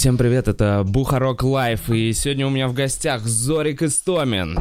[0.00, 4.58] Всем привет, это Бухарог Live, и сегодня у меня в гостях Зорик Истомин.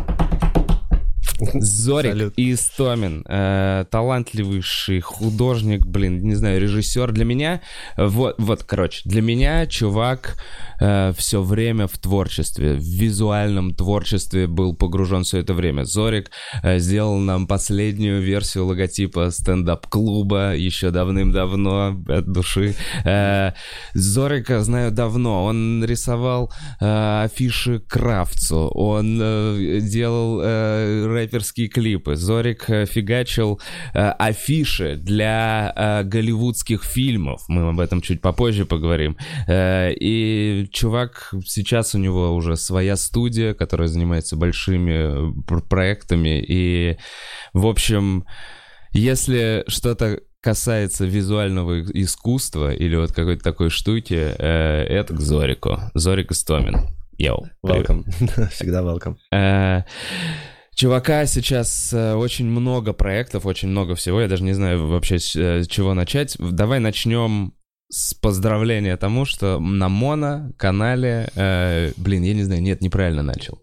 [1.60, 2.34] Зорик Салют.
[2.38, 7.12] Истомин, э, талантливейший художник, блин, не знаю, режиссер.
[7.12, 7.62] Для меня,
[7.98, 10.38] э, вот, вот, короче, для меня чувак
[10.80, 15.84] все время в творчестве, в визуальном творчестве был погружен все это время.
[15.84, 16.32] Зорик
[16.64, 22.76] э, сделал нам последнюю версию логотипа стендап-клуба еще давным-давно, от души.
[23.04, 23.52] Э,
[23.94, 31.06] Зорика знаю давно, он рисовал э, афиши Кравцу, он э, делал э,
[31.40, 32.16] рэперские клипы.
[32.16, 33.60] Зорик э, фигачил
[33.94, 37.44] э, афиши для э, голливудских фильмов.
[37.48, 39.18] Мы об этом чуть попозже поговорим.
[39.48, 46.44] Э, и чувак, сейчас у него уже своя студия, которая занимается большими э, пр- проектами.
[46.46, 46.98] И,
[47.54, 48.26] в общем,
[48.92, 55.80] если что-то касается визуального искусства или вот какой-то такой штуки, э, это к Зорику.
[55.94, 56.88] Зорик Истомин.
[57.18, 57.48] Йоу.
[57.66, 58.04] Welcome.
[58.52, 59.16] Всегда welcome.
[59.34, 59.84] Э,
[60.80, 64.22] Чувака сейчас э, очень много проектов, очень много всего.
[64.22, 66.38] Я даже не знаю вообще с э, чего начать.
[66.40, 67.54] Давай начнем
[67.90, 71.32] с поздравления тому, что на Моно канале...
[71.36, 73.62] э, блин, я не знаю, нет, неправильно начал.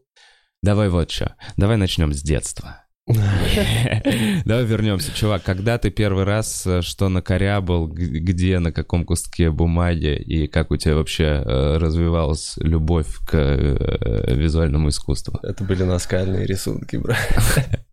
[0.62, 1.36] Давай вот что.
[1.56, 2.86] Давай начнем с детства.
[4.44, 5.42] Давай вернемся, чувак.
[5.44, 10.72] Когда ты первый раз э, что накорябал, г- где, на каком куске бумаги, и как
[10.72, 15.38] у тебя вообще э, развивалась любовь к э, визуальному искусству?
[15.44, 17.18] Это были наскальные рисунки, брат.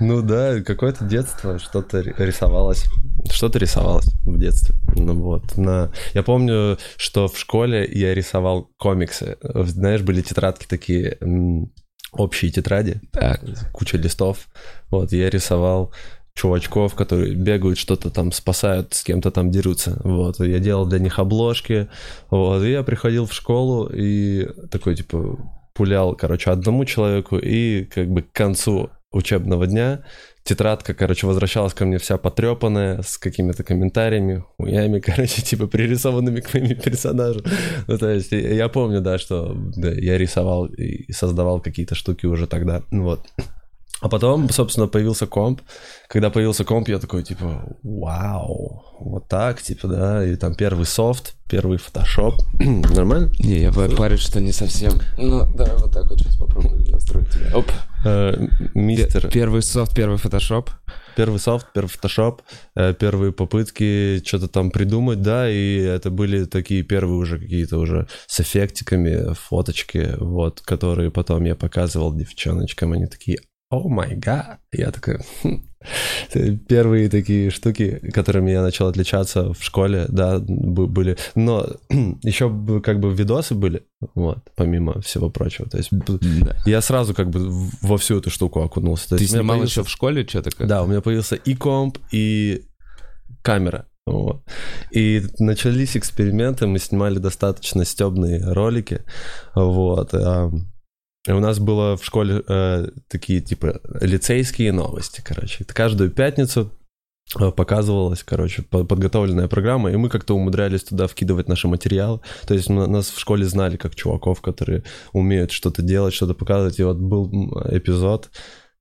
[0.00, 2.84] Ну да, какое-то детство, что-то ри- рисовалось.
[3.30, 4.74] Что-то рисовалось в детстве.
[4.96, 5.56] Ну вот.
[5.56, 5.92] На...
[6.14, 9.36] Я помню, что в школе я рисовал комиксы.
[9.42, 11.18] Знаешь, были тетрадки такие,
[12.18, 13.40] общие тетради, Так.
[13.72, 14.48] куча листов.
[14.90, 15.92] Вот, я рисовал
[16.34, 20.00] чувачков, которые бегают, что-то там спасают, с кем-то там дерутся.
[20.04, 21.88] Вот, я делал для них обложки.
[22.30, 25.38] Вот, и я приходил в школу и такой, типа,
[25.74, 30.04] пулял, короче, одному человеку, и как бы к концу учебного дня
[30.44, 36.52] тетрадка, короче, возвращалась ко мне вся потрепанная, с какими-то комментариями, хуями, короче, типа пририсованными к
[36.54, 37.42] моим персонажам.
[37.86, 42.46] Ну, то есть я помню, да, что да, я рисовал и создавал какие-то штуки уже
[42.46, 43.26] тогда, ну вот.
[44.04, 45.62] А потом, собственно, появился комп.
[46.08, 51.34] Когда появился комп, я такой, типа, вау, вот так, типа, да, и там первый софт,
[51.48, 52.34] первый фотошоп.
[52.60, 53.32] Нормально?
[53.38, 54.92] Не, я па- парень, что не совсем.
[55.16, 57.56] Ну, давай вот так вот сейчас попробую настроить тебя.
[57.56, 57.64] Оп.
[58.04, 60.68] Э, Мистер, Первый софт, первый фотошоп.
[61.16, 62.42] первый софт, первый фотошоп,
[62.76, 68.06] э, первые попытки что-то там придумать, да, и это были такие первые уже какие-то уже
[68.26, 73.38] с эффектиками фоточки, вот, которые потом я показывал девчоночкам, они такие,
[73.74, 75.62] о май гад, я такой, «Хм».
[76.66, 81.66] Первые такие штуки, которыми я начал отличаться в школе, да, были, но
[82.22, 82.48] еще
[82.82, 83.82] как бы видосы были,
[84.14, 85.90] вот, помимо всего прочего, то есть
[86.66, 89.10] я сразу как бы во всю эту штуку окунулся.
[89.10, 90.50] То Ты снимал появился- еще в школе что-то?
[90.66, 92.62] да, у меня появился и комп, и
[93.42, 93.86] камера.
[94.06, 94.42] Вот.
[94.90, 99.00] И начались эксперименты, мы снимали достаточно стебные ролики.
[99.54, 100.12] Вот.
[101.28, 105.64] У нас было в школе э, такие, типа, лицейские новости, короче.
[105.64, 106.70] Каждую пятницу
[107.40, 112.20] э, показывалась, короче, по- подготовленная программа, и мы как-то умудрялись туда вкидывать наши материалы.
[112.46, 116.78] То есть на- нас в школе знали как чуваков, которые умеют что-то делать, что-то показывать.
[116.78, 117.30] И вот был
[117.70, 118.30] эпизод,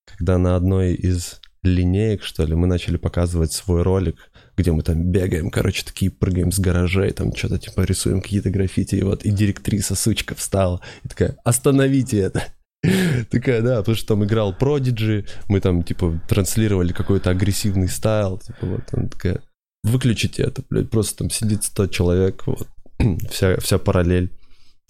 [0.05, 4.17] когда на одной из линеек, что ли, мы начали показывать свой ролик,
[4.57, 8.95] где мы там бегаем, короче, такие прыгаем с гаражей, там что-то типа рисуем какие-то граффити,
[8.95, 12.43] и вот и директриса, сучка, встала и такая, остановите это.
[13.31, 18.65] Такая, да, потому что там играл Prodigy, мы там, типа, транслировали какой-то агрессивный стайл, типа,
[18.65, 19.41] вот, она такая,
[19.83, 22.67] выключите это, блядь, просто там сидит 100 человек, вот,
[23.31, 24.37] вся, вся параллель,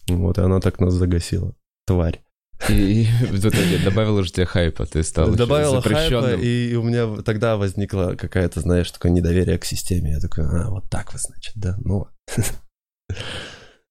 [0.07, 1.53] вот, и она так нас загасила,
[1.85, 2.22] тварь.
[2.69, 6.39] И, в итоге добавила же тебе хайпа, ты стал еще Добавила хайпа, запрещенным.
[6.41, 10.11] и у меня тогда возникло какая-то, знаешь, такое недоверие к системе.
[10.13, 12.07] Я такой, а, вот так вот, значит, да, ну.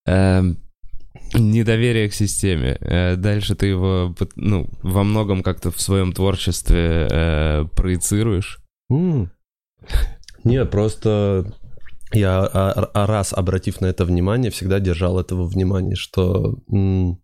[0.06, 0.58] Эм,
[1.34, 2.76] Недоверие к системе.
[2.80, 8.58] Э, Дальше ты его, ну, во многом как-то в своем творчестве э, проецируешь.
[8.90, 9.30] М.
[10.44, 11.46] Не, просто
[12.12, 17.18] я а- а раз обратив на это внимание, всегда держал этого внимания, что, м,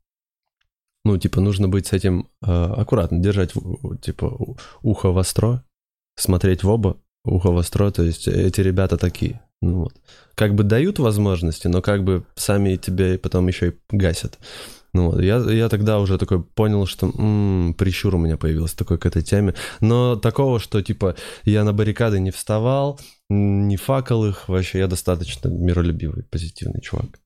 [1.09, 3.55] ну, типа, нужно быть с этим э, аккуратно, держать,
[4.03, 5.65] типа, ухо востро,
[6.17, 9.41] смотреть в оба, ухо востро, то есть эти ребята такие.
[9.63, 9.95] Ну, вот.
[10.35, 14.39] Как бы дают возможности, но как бы сами тебя и потом еще и гасят.
[14.93, 18.99] Ну, вот, я, я тогда уже такой понял, что м-м, прищур у меня появился такой
[18.99, 19.55] к этой теме.
[19.81, 23.01] Но такого, что типа я на баррикады не вставал,
[23.31, 27.19] не факал их, вообще я достаточно миролюбивый, позитивный чувак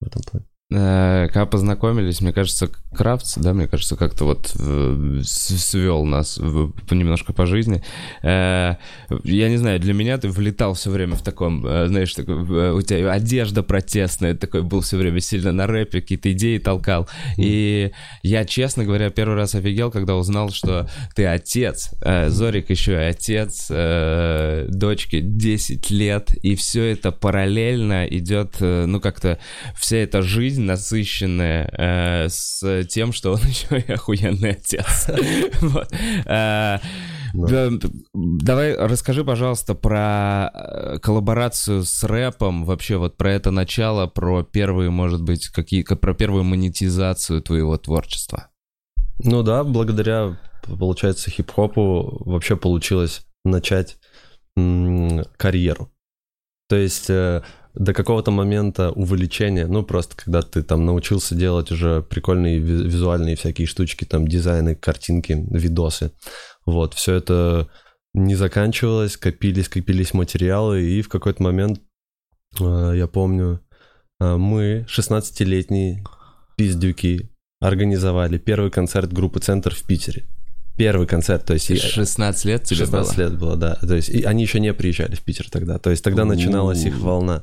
[0.00, 0.46] в этом плане.
[0.72, 7.32] Э, когда познакомились, мне кажется, Крафтс, да, мне кажется, как-то вот э, свел нас немножко
[7.32, 7.82] по жизни.
[8.22, 8.76] Э,
[9.24, 13.12] я не знаю, для меня ты влетал все время в таком, знаешь, такой, у тебя
[13.12, 17.08] одежда протестная, такой был все время сильно на рэпе, какие-то идеи толкал.
[17.36, 17.90] И
[18.22, 21.90] я, честно говоря, первый раз офигел, когда узнал, что ты отец.
[22.28, 23.68] Зорик еще и отец,
[24.68, 29.38] дочке 10 лет, и все это параллельно идет, ну, как-то
[29.74, 35.08] вся эта жизнь жизнь насыщенная э, с тем, что он еще и охуенный отец.
[37.32, 37.70] Э,
[38.12, 44.90] давай расскажи, пожалуйста, про э, коллаборацию с рэпом, вообще вот про это начало, про первые,
[44.90, 48.48] может быть, какие, про первую монетизацию твоего творчества.
[49.22, 53.98] Ну да, благодаря, получается, хип-хопу вообще получилось начать
[54.56, 55.92] карьеру.
[56.68, 57.08] То есть
[57.80, 63.66] до какого-то момента увлечения, ну, просто когда ты там научился делать уже прикольные визуальные всякие
[63.66, 66.12] штучки, там, дизайны, картинки, видосы,
[66.66, 67.70] вот, все это
[68.12, 71.80] не заканчивалось, копились, копились материалы, и в какой-то момент,
[72.60, 73.62] э, я помню,
[74.20, 76.04] э, мы, 16-летние
[76.58, 77.30] пиздюки,
[77.62, 80.26] организовали первый концерт группы «Центр» в Питере
[80.80, 81.78] первый концерт, то есть...
[81.78, 83.22] 16 лет тебе 16 было?
[83.22, 83.74] лет было, да.
[83.74, 85.78] То есть и они еще не приезжали в Питер тогда.
[85.78, 87.42] То есть тогда начиналась их волна.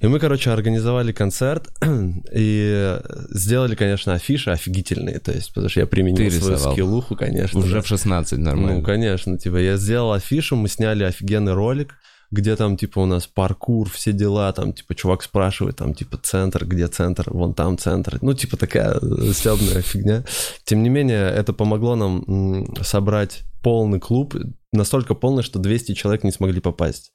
[0.00, 1.68] И мы, короче, организовали концерт
[2.32, 3.00] и
[3.30, 5.18] сделали, конечно, афиши офигительные.
[5.18, 7.58] То есть, потому что я применил Ты свою скиллуху, конечно.
[7.58, 8.78] Уже в 16 нормально.
[8.78, 9.36] Ну, конечно.
[9.36, 11.96] Типа я сделал афишу, мы сняли офигенный ролик
[12.30, 16.64] где там, типа, у нас паркур, все дела, там, типа, чувак спрашивает, там, типа, центр,
[16.64, 18.18] где центр, вон там центр.
[18.22, 18.98] Ну, типа, такая
[19.32, 20.24] стебная фигня.
[20.64, 24.36] Тем не менее, это помогло нам собрать полный клуб,
[24.72, 27.12] настолько полный, что 200 человек не смогли попасть,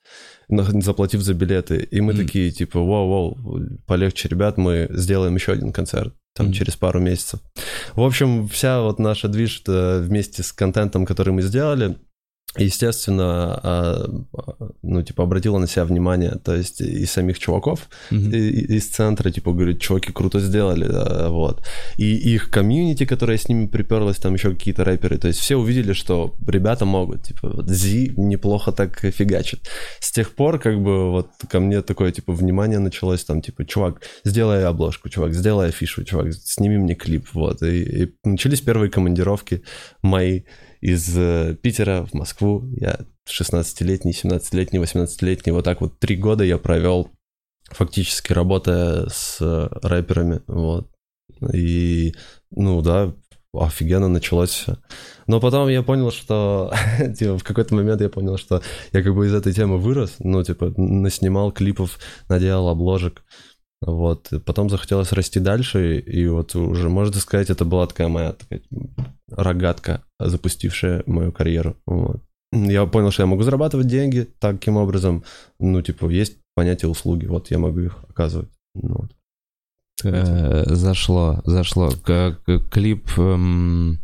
[0.50, 1.88] заплатив за билеты.
[1.92, 2.18] И мы mm.
[2.18, 3.38] такие, типа, вау-вау,
[3.86, 6.54] полегче, ребят, мы сделаем еще один концерт там mm.
[6.54, 7.40] через пару месяцев.
[7.96, 11.98] В общем, вся вот наша движ вместе с контентом, который мы сделали,
[12.58, 14.10] естественно, а,
[14.82, 18.36] ну, типа, обратила на себя внимание, то есть и самих чуваков mm-hmm.
[18.76, 21.66] из центра, типа, говорят, чуваки круто сделали, да, вот.
[21.98, 25.94] И их комьюнити, которая с ними приперлась, там еще какие-то рэперы, то есть все увидели,
[25.94, 29.70] что ребята могут, типа, вот Зи неплохо так фигачит.
[30.02, 34.02] С тех пор, как бы, вот ко мне такое, типа, внимание началось, там, типа, чувак,
[34.26, 37.64] сделай обложку, чувак, сделай афишу, чувак, сними мне клип, вот.
[37.64, 39.64] И, и начались первые командировки
[40.02, 40.42] мои,
[40.82, 42.68] из э, Питера в Москву.
[42.76, 43.00] Я
[43.30, 45.52] 16-летний, 17-летний, 18-летний.
[45.52, 47.10] Вот так вот три года я провел
[47.70, 50.42] фактически работая с э, рэперами.
[50.48, 50.90] Вот.
[51.54, 52.14] И,
[52.52, 53.14] ну да,
[53.54, 54.78] офигенно началось все.
[55.28, 56.74] Но потом я понял, что
[57.18, 58.62] типа, в какой-то момент я понял, что
[58.92, 63.24] я как бы из этой темы вырос, ну, типа, наснимал клипов, наделал обложек.
[63.82, 64.32] Вот.
[64.46, 68.62] Потом захотелось расти дальше, и вот уже, можно сказать, это была такая моя такая
[69.30, 71.76] рогатка, запустившая мою карьеру.
[71.86, 72.22] Вот.
[72.52, 75.24] Я понял, что я могу зарабатывать деньги таким образом.
[75.60, 78.50] Ну, типа, есть понятие услуги, вот я могу их оказывать.
[78.76, 79.12] Ну, вот.
[80.04, 81.92] Э, зашло, зашло.
[82.72, 84.00] Клип эм,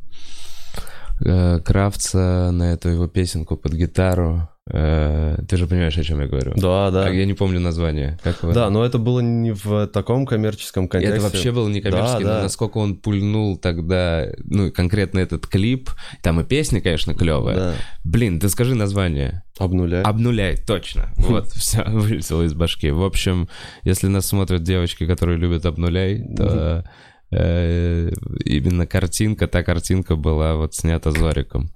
[1.20, 6.54] Кравца на эту его песенку под гитару Э, ты же понимаешь, о чем я говорю.
[6.56, 7.10] Да, да.
[7.10, 8.18] Я не помню название.
[8.22, 8.38] Как?
[8.54, 11.18] Да, но это было не в таком коммерческом контексте.
[11.18, 12.44] Это вообще было не коммерческий, да, но да.
[12.44, 15.90] насколько он пульнул тогда, ну, конкретно этот клип,
[16.22, 17.56] там и песня, конечно, клевая.
[17.56, 17.74] Да.
[18.04, 19.44] Блин, ты скажи название.
[19.58, 20.04] Обнуляй.
[20.04, 21.10] Обнуляй, точно.
[21.18, 22.90] Вот, все, вылетело из башки.
[22.90, 23.50] В общем,
[23.84, 26.90] если нас смотрят девочки, которые любят обнуляй, то э,
[27.32, 31.70] именно картинка, та картинка была вот снята Зориком.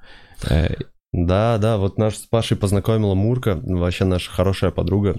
[0.50, 0.76] Э,
[1.14, 5.16] да, да, вот наш с Пашей познакомила Мурка, вообще наша хорошая подруга.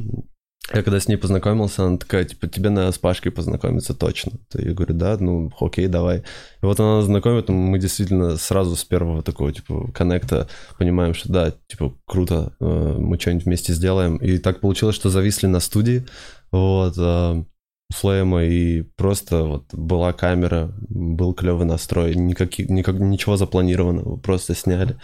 [0.73, 4.33] Я когда с ней познакомился, она такая, типа, тебе надо с Пашкой познакомиться точно.
[4.55, 6.19] Я говорю, да, ну, окей, давай.
[6.19, 6.23] И
[6.65, 10.49] вот она знакомит, мы действительно сразу с первого такого, типа, коннекта
[10.79, 14.17] понимаем, что да, типа, круто, э, мы что-нибудь вместе сделаем.
[14.19, 16.07] И так получилось, что зависли на студии,
[16.53, 17.45] вот, э,
[17.93, 24.99] флейма, и просто вот была камера, был клевый настрой, никаких, никак, ничего запланированного, просто сняли.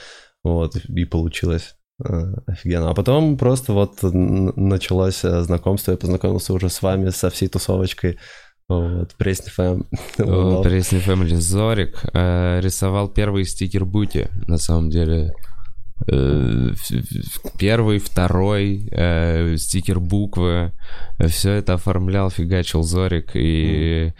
[0.44, 2.90] Вот, и получилось э, офигенно.
[2.90, 8.18] А потом просто вот началось э, знакомство, я познакомился уже с вами, со всей тусовочкой.
[8.68, 9.86] Вот, Пресни Фэм.
[10.62, 11.34] Пресни Фэмили.
[11.36, 15.32] Зорик э, рисовал первый стикер Бути, на самом деле.
[16.06, 16.72] Э,
[17.58, 20.72] первый, второй, э, стикер буквы.
[21.26, 23.30] Все это оформлял, фигачил Зорик.
[23.34, 24.12] И, mm.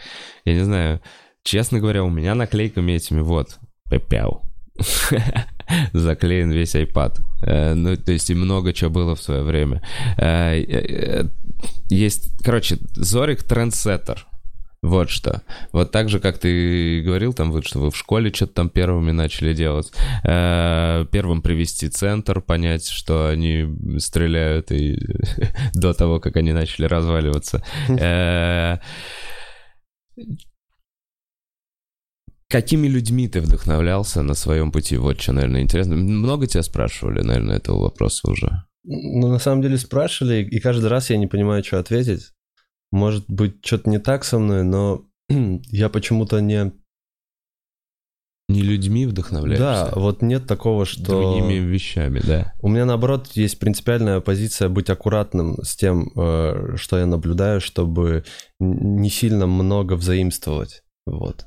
[0.45, 1.01] я не знаю,
[1.43, 3.59] честно говоря, у меня наклейками этими вот,
[3.89, 4.43] пепяу,
[5.93, 7.19] заклеен весь iPad.
[7.43, 9.81] Э, ну, то есть и много чего было в свое время.
[10.17, 11.25] Э,
[11.89, 14.28] есть, короче, Зорик трендсеттер.
[14.81, 15.41] Вот что.
[15.73, 19.11] Вот так же, как ты говорил, там, вот, что вы в школе что-то там первыми
[19.11, 19.91] начали делать.
[20.23, 23.67] первым привести центр, понять, что они
[23.97, 24.97] стреляют и
[25.73, 27.61] до того, как они начали разваливаться.
[32.51, 34.97] Какими людьми ты вдохновлялся на своем пути?
[34.97, 35.95] Вот что, наверное, интересно.
[35.95, 38.63] Много тебя спрашивали, наверное, этого вопроса уже.
[38.83, 42.31] Ну, на самом деле спрашивали, и каждый раз я не понимаю, что ответить.
[42.91, 46.71] Может быть, что-то не так со мной, но я почему-то не...
[48.47, 49.91] Не людьми вдохновляешься?
[49.93, 51.03] Да, вот нет такого, что...
[51.03, 52.53] Другими вещами, да.
[52.61, 58.23] У меня, наоборот, есть принципиальная позиция быть аккуратным с тем, э, что я наблюдаю, чтобы
[58.59, 60.81] не сильно много взаимствовать.
[61.05, 61.45] Вот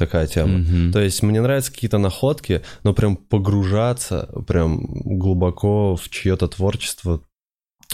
[0.00, 0.58] такая тема.
[0.58, 0.92] Mm-hmm.
[0.92, 7.22] То есть мне нравятся какие-то находки, но прям погружаться прям глубоко в чье-то творчество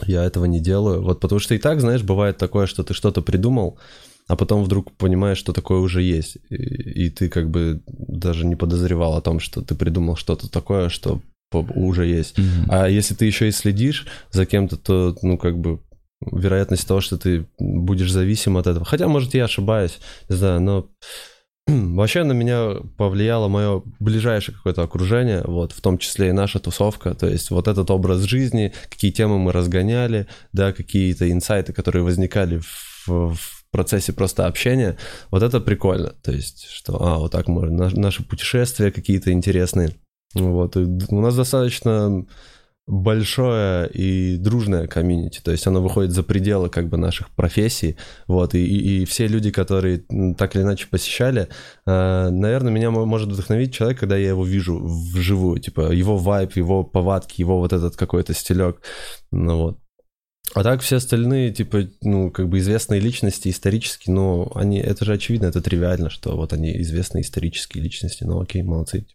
[0.04, 1.02] я этого не делаю.
[1.02, 3.78] Вот потому что и так, знаешь, бывает такое, что ты что-то придумал,
[4.28, 6.36] а потом вдруг понимаешь, что такое уже есть.
[6.50, 10.88] И, и ты как бы даже не подозревал о том, что ты придумал что-то такое,
[10.88, 11.22] что
[11.52, 12.38] уже есть.
[12.38, 12.66] Mm-hmm.
[12.68, 15.80] А если ты еще и следишь за кем-то, то, ну, как бы
[16.20, 18.84] вероятность того, что ты будешь зависим от этого.
[18.84, 19.98] Хотя, может, я ошибаюсь,
[20.28, 20.88] не знаю, но
[21.66, 27.14] Вообще на меня повлияло мое ближайшее какое-то окружение, вот, в том числе и наша тусовка,
[27.14, 32.58] то есть вот этот образ жизни, какие темы мы разгоняли, да, какие-то инсайты, которые возникали
[32.58, 34.96] в, в процессе просто общения,
[35.32, 39.90] вот это прикольно, то есть, что, а, вот так можно, наши путешествия какие-то интересные,
[40.34, 42.24] вот, и у нас достаточно
[42.86, 47.96] большое и дружное комьюнити, то есть оно выходит за пределы как бы наших профессий,
[48.28, 50.04] вот, и, и, все люди, которые
[50.38, 51.48] так или иначе посещали,
[51.84, 56.84] э, наверное, меня может вдохновить человек, когда я его вижу вживую, типа его вайп, его
[56.84, 58.80] повадки, его вот этот какой-то стилек,
[59.32, 59.78] ну вот.
[60.54, 65.12] А так все остальные, типа, ну, как бы известные личности исторически, ну, они, это же
[65.12, 69.06] очевидно, это тривиально, что вот они известные исторические личности, ну, окей, молодцы.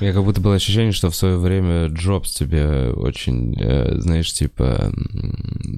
[0.00, 4.92] Меня как будто было ощущение, что в свое время Джобс тебе очень, э, знаешь, типа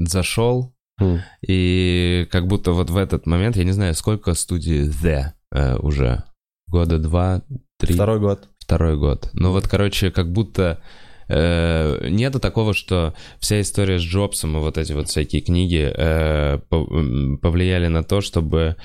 [0.06, 1.18] зашел, mm.
[1.46, 6.24] и как будто вот в этот момент, я не знаю, сколько студии The э, уже?
[6.68, 7.42] Года два,
[7.78, 7.94] три?
[7.94, 8.48] Второй год.
[8.58, 9.30] Второй год.
[9.32, 10.80] Ну вот, короче, как будто
[11.28, 16.58] э, нету такого, что вся история с Джобсом и вот эти вот всякие книги э,
[16.68, 18.76] повлияли на то, чтобы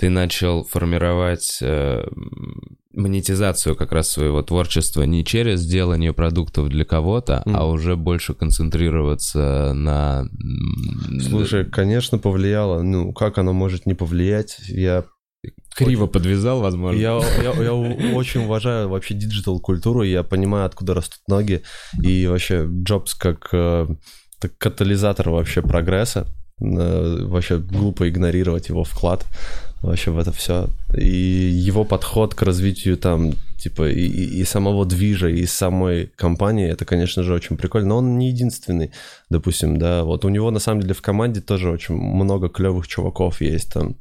[0.00, 2.02] ты начал формировать э,
[2.94, 7.52] монетизацию как раз своего творчества не через делание продуктов для кого-то, mm.
[7.54, 10.24] а уже больше концентрироваться на...
[11.20, 12.80] Слушай, конечно, повлияло.
[12.80, 14.56] Ну, как оно может не повлиять?
[14.68, 15.04] Я
[15.74, 16.12] Криво очень...
[16.14, 16.98] подвязал, возможно.
[16.98, 21.62] Я, я, я очень уважаю вообще digital-культуру, я понимаю, откуда растут ноги,
[22.02, 23.86] и вообще Джобс как, э,
[24.38, 29.26] как катализатор вообще прогресса, э, вообще глупо игнорировать его вклад
[29.82, 30.68] вообще в это все.
[30.94, 36.68] И его подход к развитию там, типа, и, и, и самого движа, и самой компании,
[36.68, 37.88] это, конечно же, очень прикольно.
[37.88, 38.92] Но он не единственный,
[39.30, 40.04] допустим, да.
[40.04, 43.96] Вот у него, на самом деле, в команде тоже очень много клевых чуваков есть там.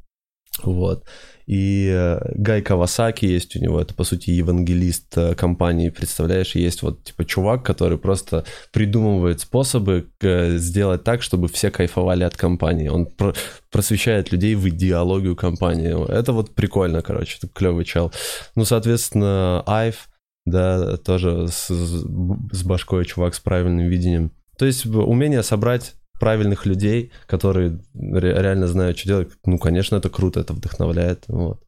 [0.63, 1.05] Вот.
[1.49, 6.53] И э, Гай Кавасаки есть у него, это, по сути, евангелист э, компании, представляешь?
[6.53, 12.37] Есть вот, типа, чувак, который просто придумывает способы э, сделать так, чтобы все кайфовали от
[12.37, 12.89] компании.
[12.89, 13.33] Он про
[13.71, 16.11] просвещает людей в идеологию компании.
[16.11, 18.11] Это вот прикольно, короче, это клевый чел.
[18.53, 20.07] Ну, соответственно, Айв,
[20.45, 24.31] да, тоже с, с башкой чувак с правильным видением.
[24.59, 30.39] То есть умение собрать правильных людей, которые реально знают, что делать, ну, конечно, это круто,
[30.39, 31.61] это вдохновляет, вот.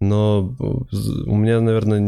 [0.00, 2.00] Но у меня, наверное,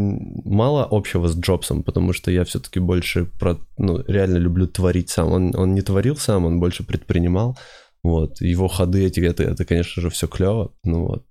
[0.44, 5.32] мало общего с Джобсом, потому что я все-таки больше про, ну, реально люблю творить сам.
[5.32, 7.56] Он, он не творил сам, он больше предпринимал.
[8.02, 8.40] Вот.
[8.40, 10.72] Его ходы эти, это, это конечно же, все клево.
[10.84, 11.24] Ну вот.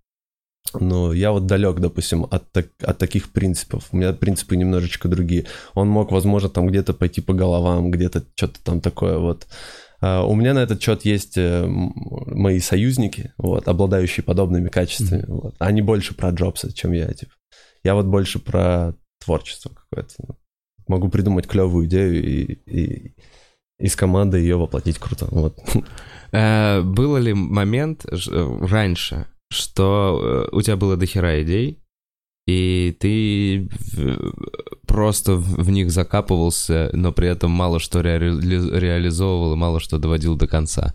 [0.73, 3.87] Но я вот далек, допустим, от, так, от таких принципов.
[3.91, 5.45] У меня принципы немножечко другие.
[5.73, 9.45] Он мог, возможно, там где-то пойти по головам, где-то что-то там такое вот
[10.25, 15.21] у меня на этот счет есть э, мои союзники, вот, обладающие подобными качествами.
[15.21, 15.41] Mm-hmm.
[15.41, 15.55] Вот.
[15.59, 17.07] Они больше про Джобса, чем я.
[17.13, 17.31] Типа.
[17.83, 18.93] Я вот больше про
[19.23, 20.13] творчество какое-то.
[20.27, 20.35] Ну.
[20.87, 23.15] Могу придумать клевую идею и, и,
[23.79, 25.27] и с командой ее воплотить круто.
[25.31, 25.59] Вот.
[26.31, 31.84] Э, было ли момент э, раньше, что у тебя было дохера идей,
[32.45, 33.69] и ты
[34.87, 40.35] просто в них закапывался, но при этом мало что ре- реализовывал и мало что доводил
[40.35, 40.93] до конца.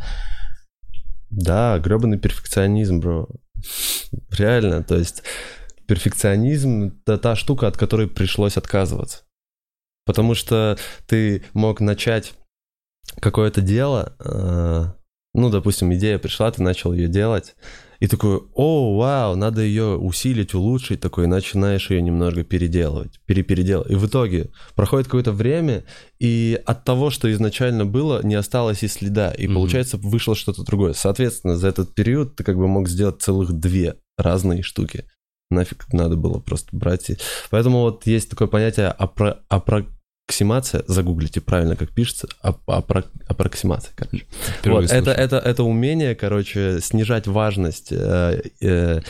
[1.31, 3.29] Да, гребаный перфекционизм, бро.
[4.31, 5.23] Реально, то есть
[5.87, 9.23] перфекционизм— это та штука, от которой пришлось отказываться.
[10.07, 12.35] Потому что ты мог начать
[13.21, 14.85] какое-то дело, э,
[15.35, 17.55] ну, допустим, идея пришла, ты начал ее делать,
[18.01, 23.91] и такой, о, вау, надо ее усилить, улучшить, такой, начинаешь ее немного переделывать, перепеределывать.
[23.93, 25.85] И в итоге проходит какое-то время,
[26.19, 29.55] и от того, что изначально было, не осталось и следа, и mm-hmm.
[29.55, 30.95] получается вышло что-то другое.
[30.95, 35.05] Соответственно, за этот период ты как бы мог сделать целых две разные штуки.
[35.51, 37.11] Нафиг надо было просто брать.
[37.11, 37.19] И...
[37.51, 39.41] Поэтому вот есть такое понятие апро...
[39.49, 39.87] апро
[40.31, 44.25] аппроксимация, загуглите правильно, как пишется, апро, аппроксимация, короче.
[44.65, 49.01] вот, это, это, это умение, короче, снижать важность э, э,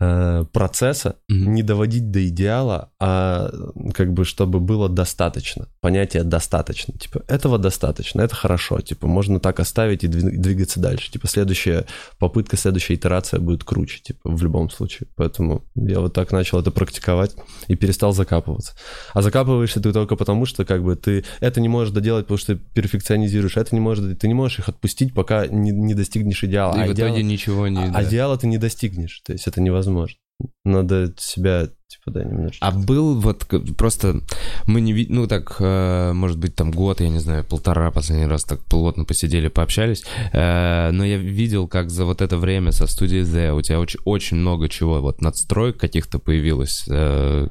[0.00, 1.34] э, процесса, mm-hmm.
[1.34, 3.50] не доводить до идеала, а
[3.92, 5.68] как бы чтобы было достаточно.
[5.80, 6.94] Понятие достаточно.
[6.98, 8.80] Типа, этого достаточно, это хорошо.
[8.80, 11.10] Типа, можно так оставить и двигаться дальше.
[11.10, 11.84] Типа, следующая
[12.18, 15.08] попытка, следующая итерация будет круче, типа, в любом случае.
[15.16, 17.34] Поэтому я вот так начал это практиковать
[17.68, 18.72] и перестал закапываться.
[19.12, 22.38] А закапываешься ты только потому, что что как бы ты это не можешь доделать, потому
[22.38, 26.42] что ты перфекционизируешь, это не можешь, ты не можешь их отпустить, пока не, не достигнешь
[26.44, 26.76] идеала.
[26.76, 27.84] И а в итоге идеала, ничего не...
[27.84, 28.04] А, да.
[28.04, 30.16] идеала ты не достигнешь, то есть это невозможно.
[30.64, 32.66] Надо себя типа, да, немножечко.
[32.66, 33.46] А был вот
[33.76, 34.20] просто
[34.66, 38.26] мы не видим, ну так, э, может быть, там год, я не знаю, полтора последний
[38.26, 42.86] раз так плотно посидели, пообщались, э, но я видел, как за вот это время со
[42.86, 47.48] студией Z у тебя очень, очень много чего, вот надстроек каких-то появилось, э,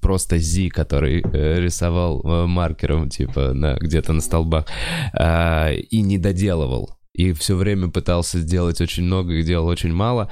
[0.00, 4.66] просто Z, который рисовал маркером, типа, на, где-то на столбах,
[5.14, 6.96] и не доделывал.
[7.14, 10.30] И все время пытался сделать очень много и делал очень мало.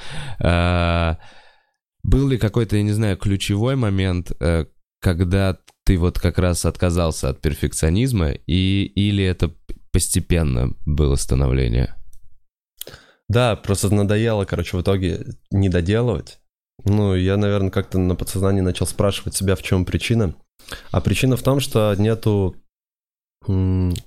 [2.07, 4.67] Был ли какой-то, я не знаю, ключевой момент, э,
[5.01, 9.53] когда ты вот как раз отказался от перфекционизма, и, или это
[9.91, 11.97] постепенно было становление?
[13.29, 16.39] Да, просто надоело, короче, в итоге не доделывать.
[16.85, 20.37] Ну, я, наверное, как-то на подсознании начал спрашивать себя, в чем причина.
[20.93, 22.55] А причина в том, что нету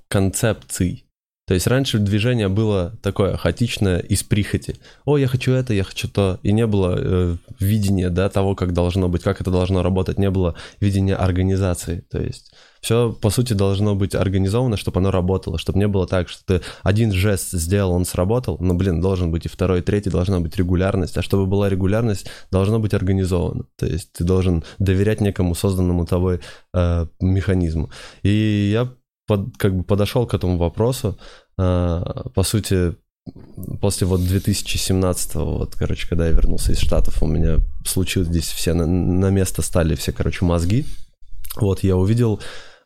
[0.07, 1.08] концепций.
[1.49, 4.75] То есть раньше движение было такое хаотичное из прихоти.
[5.03, 6.39] О, я хочу это, я хочу то.
[6.43, 10.19] И не было э, видения да, того, как должно быть, как это должно работать.
[10.19, 12.03] Не было видения организации.
[12.11, 15.57] То есть все, по сути, должно быть организовано, чтобы оно работало.
[15.57, 18.57] Чтобы не было так, что ты один жест сделал, он сработал.
[18.59, 21.17] Но, блин, должен быть и второй, и третий, должна быть регулярность.
[21.17, 23.63] А чтобы была регулярность, должно быть организовано.
[23.75, 26.41] То есть ты должен доверять некому созданному тобой
[26.75, 27.89] э, механизму.
[28.21, 28.87] И я
[29.29, 31.15] под, как бы подошел к этому вопросу,
[31.59, 32.95] э, по сути,
[33.79, 38.73] после вот 2017 вот, короче, когда я вернулся из Штатов, у меня случилось здесь все
[38.73, 40.85] на, на место стали все, короче, мозги.
[41.57, 42.39] Вот я увидел,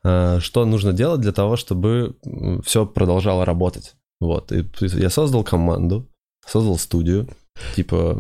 [0.04, 2.18] э, что нужно делать для того, чтобы
[2.66, 3.96] все продолжало работать.
[4.20, 6.10] Вот, и я создал команду,
[6.46, 7.30] создал студию,
[7.76, 8.20] Типа,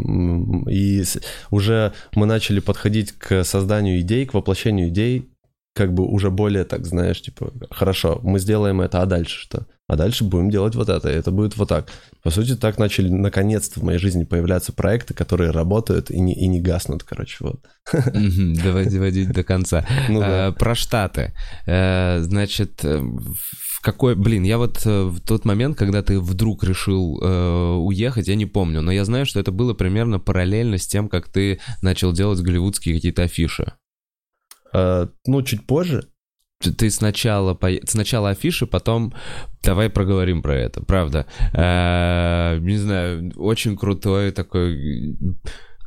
[0.69, 1.03] и
[1.49, 5.32] уже мы начали подходить к созданию идей, к воплощению идей
[5.73, 9.65] как бы уже более так, знаешь, типа, хорошо, мы сделаем это, а дальше что?
[9.87, 11.87] А дальше будем делать вот это, и это будет вот так.
[12.21, 16.47] По сути, так начали наконец-то в моей жизни появляться проекты, которые работают и не, и
[16.47, 17.65] не гаснут, короче, вот.
[17.91, 19.85] Давай доводить до конца.
[20.09, 20.21] Ну.
[20.23, 21.33] А, про Штаты.
[21.65, 24.15] Э, значит, э, в какой...
[24.15, 27.15] Блин, я вот э, в тот момент, когда ты вдруг решил
[27.85, 31.29] уехать, я не помню, но я знаю, что это было примерно параллельно с тем, как
[31.29, 33.73] ты начал делать голливудские какие-то афиши.
[34.73, 36.07] Э, ну, чуть позже.
[36.59, 37.69] Ты сначала, по...
[37.85, 39.13] сначала афиши, потом
[39.63, 41.25] давай проговорим про это, правда.
[41.53, 44.77] Э, не знаю, очень крутое такое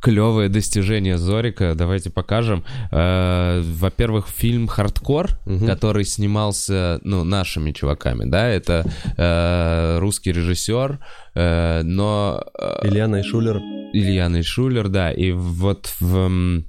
[0.01, 1.73] клевое достижение Зорика.
[1.75, 2.63] Давайте покажем.
[2.91, 5.65] Э, во-первых, фильм «Хардкор», угу.
[5.65, 8.85] который снимался, ну, нашими чуваками, да, это
[9.17, 10.99] э, русский режиссер,
[11.35, 12.43] э, но...
[12.59, 13.57] Э, Ильяна Шулер.
[13.93, 16.63] Ильяна Шулер, да, и вот в...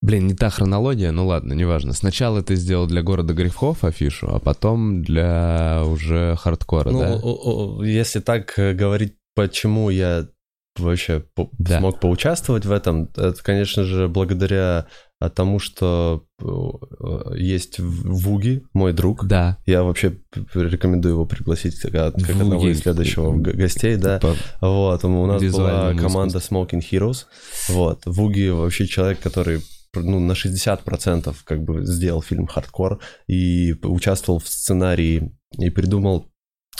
[0.00, 1.92] Блин, не та хронология, ну ладно, неважно.
[1.92, 7.14] Сначала ты сделал для города грехов афишу, а потом для уже хардкора, ну, да?
[7.16, 10.28] О, о, если так э, говорить, почему я
[10.76, 11.24] вообще
[11.58, 11.78] да.
[11.78, 14.86] смог поучаствовать в этом, это, конечно же, благодаря
[15.20, 19.26] а, тому, что э, есть Вуги, мой друг.
[19.26, 19.58] Да.
[19.66, 20.18] Я вообще
[20.54, 24.20] рекомендую его пригласить как, как одного из следующего гостей, да.
[24.20, 27.24] Типа вот, у нас была команда Smoking Heroes.
[27.68, 29.60] Вот, Вуги вообще человек, который
[30.02, 36.28] ну, на 60% как бы сделал фильм «Хардкор» и участвовал в сценарии и придумал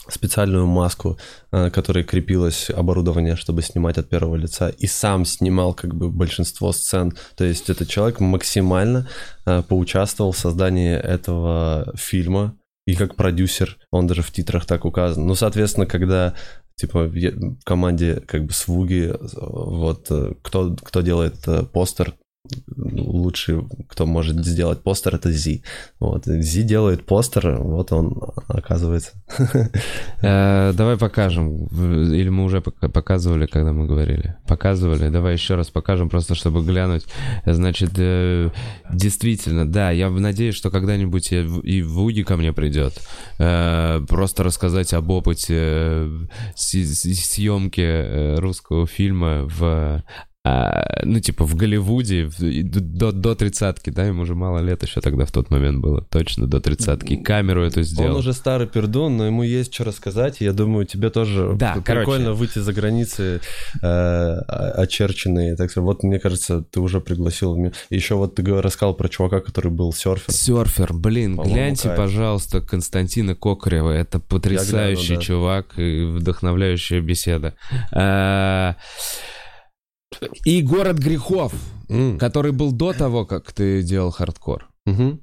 [0.08, 1.18] специальную маску,
[1.52, 6.72] э, которой крепилось оборудование, чтобы снимать от первого лица, и сам снимал как бы большинство
[6.72, 7.12] сцен.
[7.36, 9.08] То есть этот человек максимально
[9.46, 15.26] э, поучаствовал в создании этого фильма, и как продюсер, он даже в титрах так указан.
[15.26, 16.34] Ну, соответственно, когда
[16.76, 20.10] типа в команде как бы свуги, вот
[20.42, 21.36] кто, кто делает
[21.72, 22.14] постер,
[22.76, 25.62] лучший, кто может сделать постер, это Зи.
[26.00, 29.12] Вот, Зи делает постер, вот он оказывается.
[30.20, 31.66] Э, давай покажем.
[32.12, 34.36] Или мы уже показывали, когда мы говорили?
[34.48, 35.10] Показывали.
[35.10, 37.06] Давай еще раз покажем, просто чтобы глянуть.
[37.46, 38.50] Значит, э,
[38.92, 42.94] действительно, да, я надеюсь, что когда-нибудь и Вуди ко мне придет.
[43.38, 46.08] Э, просто рассказать об опыте
[46.56, 50.02] съемки русского фильма в
[50.48, 55.26] а, ну, типа, в Голливуде до, до тридцатки, да, ему уже мало лет еще тогда
[55.26, 57.16] в тот момент было, точно до тридцатки.
[57.16, 58.12] Камеру эту сделал.
[58.12, 60.40] Он уже старый пердун, но ему есть что рассказать.
[60.40, 62.30] Я думаю, тебе тоже да, прикольно короче.
[62.32, 63.40] выйти за границы
[63.82, 64.38] э,
[64.76, 65.54] очерченные.
[65.54, 67.54] Так сказать, вот, мне кажется, ты уже пригласил.
[67.90, 70.32] Еще вот ты рассказал про чувака, который был серфер.
[70.32, 71.98] Серфер, блин, гляньте, кайф.
[71.98, 73.90] пожалуйста, Константина Кокарева.
[73.90, 75.26] Это потрясающий гляну, да.
[75.26, 77.54] чувак и вдохновляющая беседа.
[80.44, 81.52] И город грехов,
[81.88, 82.18] mm.
[82.18, 84.68] который был до того, как ты делал хардкор.
[84.88, 85.20] Mm-hmm.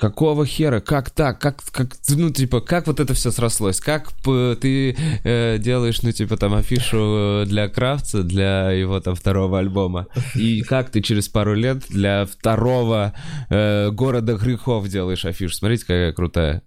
[0.00, 0.80] Какого хера?
[0.80, 1.38] Как так?
[1.38, 3.80] Как, как, ну, типа, как вот это все срослось?
[3.80, 10.06] Как ты э, делаешь, ну, типа, там, афишу для Крафтса, для его, там, второго альбома?
[10.34, 13.12] И как ты через пару лет для второго
[13.50, 15.54] э, города грехов делаешь афишу?
[15.54, 16.62] Смотрите, какая крутая.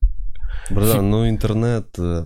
[0.69, 1.87] Братан, ну, интернет...
[1.97, 2.25] Э,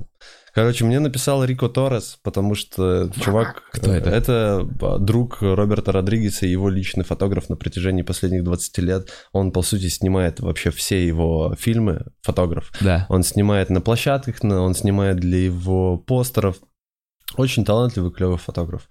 [0.57, 3.61] Короче, мне написал Рико Торрес, потому что чувак...
[3.73, 4.09] Кто это?
[4.09, 4.67] Это
[4.99, 9.09] друг Роберта Родригеса его личный фотограф на протяжении последних 20 лет.
[9.33, 12.71] Он, по сути, снимает вообще все его фильмы, фотограф.
[12.81, 13.05] Да.
[13.07, 16.55] Он снимает на площадках, он снимает для его постеров.
[17.35, 18.89] Очень талантливый, клевый фотограф.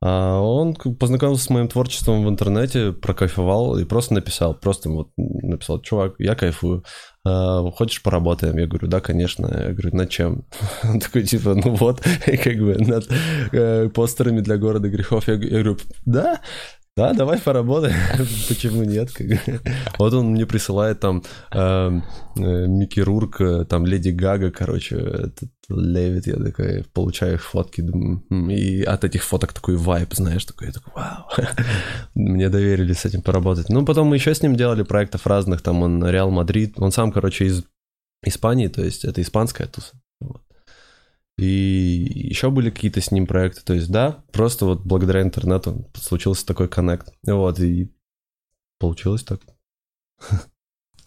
[0.00, 5.80] А он познакомился с моим творчеством в интернете, прокайфовал и просто написал, просто вот написал,
[5.80, 6.84] чувак, я кайфую,
[7.17, 8.56] а, хочешь поработаем?
[8.58, 9.46] Я говорю, да, конечно.
[9.46, 10.44] Я говорю, над чем?
[10.84, 13.08] Он такой, типа, ну вот, как бы над
[13.52, 15.28] э, постерами для города грехов.
[15.28, 15.76] Я говорю,
[16.06, 16.40] да,
[16.98, 17.94] да, давай поработаем.
[18.48, 19.10] Почему нет?
[19.98, 22.02] Вот он мне присылает там эм,
[22.36, 27.84] э, Микки Рурк, э, там Леди Гага, короче, этот Левит, я такой получаю фотки,
[28.50, 31.28] и от этих фоток такой vibe, знаешь, такой, я такой, вау.
[32.14, 33.68] Мне доверили с этим поработать.
[33.68, 37.12] Ну, потом мы еще с ним делали проектов разных, там он Реал Мадрид, он сам,
[37.12, 37.64] короче, из
[38.24, 39.94] Испании, то есть это испанская туса.
[41.38, 43.62] И еще были какие-то с ним проекты.
[43.64, 47.12] То есть, да, просто вот благодаря интернету случился такой коннект.
[47.24, 47.92] Вот, и
[48.80, 49.40] получилось так.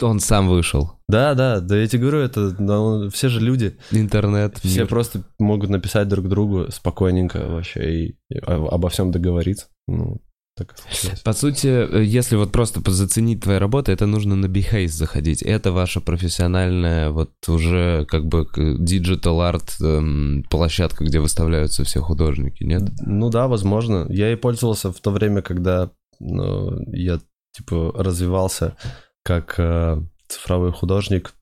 [0.01, 0.93] Он сам вышел.
[1.07, 3.77] Да, да, да, я тебе говорю, это ну, все же люди.
[3.91, 4.57] Интернет.
[4.57, 4.87] Все мир.
[4.87, 9.67] просто могут написать друг другу спокойненько вообще и, и обо всем договориться.
[9.87, 10.21] Ну,
[10.65, 11.67] так По сути,
[12.03, 15.41] если вот просто заценить твои работы, это нужно на Behance заходить.
[15.41, 22.63] Это ваша профессиональная, вот уже как бы digital art эм, площадка, где выставляются все художники,
[22.63, 22.83] нет?
[23.01, 24.05] Ну да, возможно.
[24.09, 27.19] Я и пользовался в то время, когда ну, я
[27.53, 28.77] типа развивался
[29.23, 31.33] как э, цифровой художник,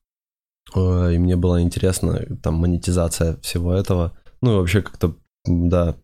[0.74, 4.16] э, и мне было интересно там монетизация всего этого.
[4.40, 5.96] Ну и вообще как-то, да,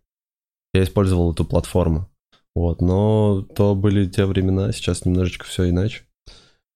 [0.74, 2.10] я использовал эту платформу.
[2.56, 6.04] Вот, но то были те времена, сейчас немножечко все иначе.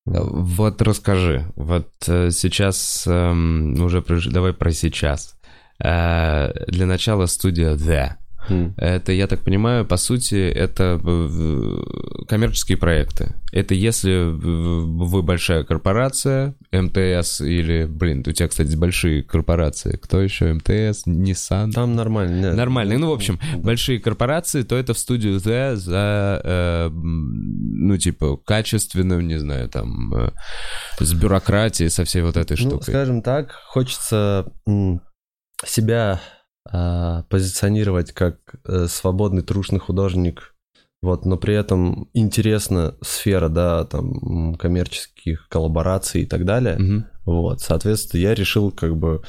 [0.05, 5.41] Вот расскажи, вот э, сейчас эм, уже давай про сейчас.
[5.83, 8.20] Э, для начала студия The.
[8.51, 8.75] Mm.
[8.77, 11.01] Это, я так понимаю, по сути, это
[12.29, 13.35] коммерческие проекты.
[13.53, 19.97] Это если вы большая корпорация, МТС или, блин, у тебя, кстати, большие корпорации.
[19.97, 20.53] Кто еще?
[20.53, 21.73] МТС, Nissan?
[21.73, 22.41] Там нормально.
[22.41, 22.55] Нет.
[22.55, 22.99] Нормальные.
[22.99, 29.23] Ну, в общем, большие корпорации, то это в студию The за, э, ну, типа, качественную,
[29.23, 30.31] не знаю, там, э,
[30.99, 32.95] с бюрократией, со всей вот этой ну, штукой.
[32.95, 34.53] скажем так, хочется
[35.67, 36.21] себя
[37.29, 40.55] позиционировать как э, свободный трушный художник,
[41.03, 47.05] вот, но при этом интересна сфера, да, там, коммерческих коллабораций и так далее, угу.
[47.25, 49.23] вот, соответственно, я решил как бы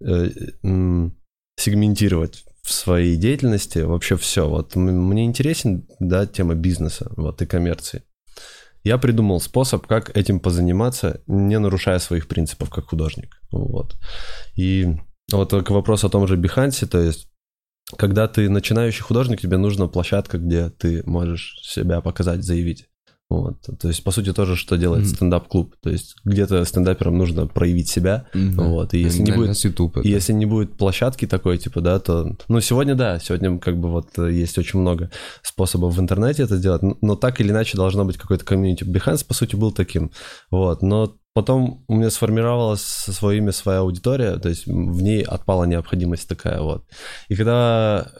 [0.00, 0.30] э,
[0.62, 1.10] э,
[1.58, 8.02] сегментировать в своей деятельности вообще все, вот, мне интересен, да, тема бизнеса, вот, и коммерции.
[8.84, 13.96] Я придумал способ, как этим позаниматься, не нарушая своих принципов как художник, вот,
[14.54, 14.96] и
[15.32, 17.28] вот к вопросу о том же Behance, то есть
[17.96, 22.88] когда ты начинающий художник, тебе нужна площадка, где ты можешь себя показать, заявить.
[23.28, 23.56] Вот.
[23.80, 25.14] То есть, по сути, тоже, что делает mm-hmm.
[25.16, 25.74] стендап-клуб.
[25.82, 28.28] То есть, где-то стендаперам нужно проявить себя.
[28.34, 28.68] Mm-hmm.
[28.68, 28.94] Вот.
[28.94, 32.36] И если, не будет, YouTube и если не будет площадки такой, типа, да, то...
[32.48, 35.10] Ну, сегодня, да, сегодня как бы вот есть очень много
[35.42, 38.84] способов в интернете это сделать, но так или иначе должно быть какой-то комьюнити.
[38.84, 40.12] Behance, по сути, был таким.
[40.52, 40.82] Вот.
[40.82, 46.26] Но потом у меня сформировалась свое имя, своя аудитория, то есть в ней отпала необходимость
[46.26, 46.86] такая вот.
[47.28, 48.10] И когда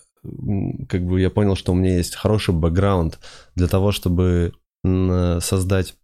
[0.87, 3.19] как бы я понял, что у меня есть хороший бэкграунд
[3.55, 4.53] для того, чтобы
[4.85, 5.95] создать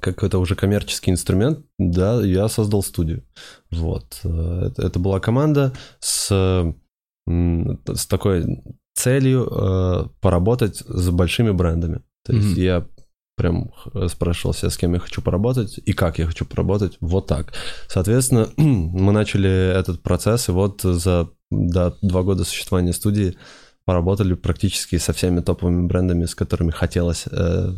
[0.00, 3.24] какой-то уже коммерческий инструмент, да, я создал студию.
[3.70, 4.20] Вот.
[4.22, 6.28] Это, это была команда с,
[7.26, 8.62] с такой
[8.94, 12.00] целью э, поработать с большими брендами.
[12.24, 12.62] То есть mm-hmm.
[12.62, 12.86] я
[13.38, 13.72] прям
[14.08, 17.54] спрашивал себя, с кем я хочу поработать и как я хочу поработать, вот так.
[17.88, 23.36] Соответственно, мы начали этот процесс, и вот за да, два года существования студии
[23.84, 27.72] поработали практически со всеми топовыми брендами, с которыми хотелось э,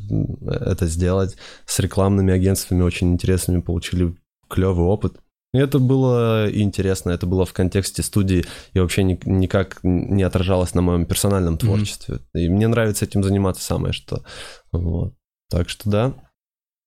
[0.51, 4.17] это сделать, с рекламными агентствами очень интересными, получили
[4.49, 5.19] клевый опыт.
[5.53, 10.75] И это было интересно, это было в контексте студии и вообще ни, никак не отражалось
[10.75, 12.17] на моем персональном творчестве.
[12.17, 12.41] Mm-hmm.
[12.41, 14.25] И мне нравится этим заниматься самое что.
[14.73, 15.15] Вот.
[15.51, 16.15] Так что да.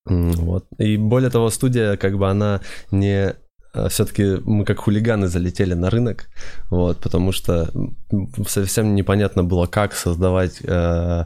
[0.05, 0.65] Вот.
[0.79, 3.35] И более того, студия, как бы она не
[3.73, 6.29] а, все-таки мы как хулиганы залетели на рынок,
[6.69, 7.71] вот, потому что
[8.47, 11.25] совсем непонятно было, как создавать э,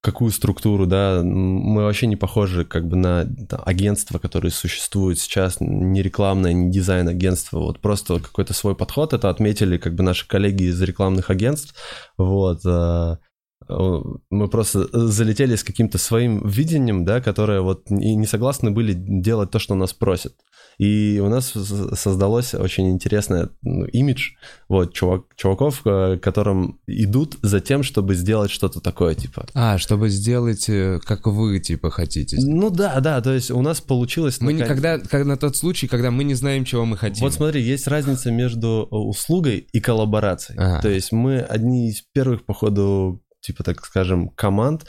[0.00, 5.56] какую структуру, да, мы вообще не похожи как бы на там, агентства, которые существуют сейчас,
[5.60, 10.64] не рекламное, не дизайн-агентство, вот просто какой-то свой подход, это отметили как бы наши коллеги
[10.64, 11.74] из рекламных агентств,
[12.16, 13.16] вот, э,
[14.30, 19.50] мы просто залетели с каким-то своим видением, да, которое вот и не согласны были делать
[19.50, 20.34] то, что нас просят.
[20.80, 21.52] И у нас
[21.94, 24.30] создалось очень интересный ну, имидж
[24.66, 29.46] вот, чувак, чуваков, э, которым идут за тем, чтобы сделать что-то такое, типа.
[29.52, 32.38] А, чтобы сделать, э, как вы, типа, хотите.
[32.40, 34.40] Ну да, да, то есть у нас получилось...
[34.40, 37.24] Мы никогда, как на тот случай, когда мы не знаем, чего мы хотим.
[37.24, 40.58] Вот смотри, есть разница между услугой и коллаборацией.
[40.58, 40.80] Ага.
[40.80, 44.86] То есть мы одни из первых, походу, типа, так скажем, команд,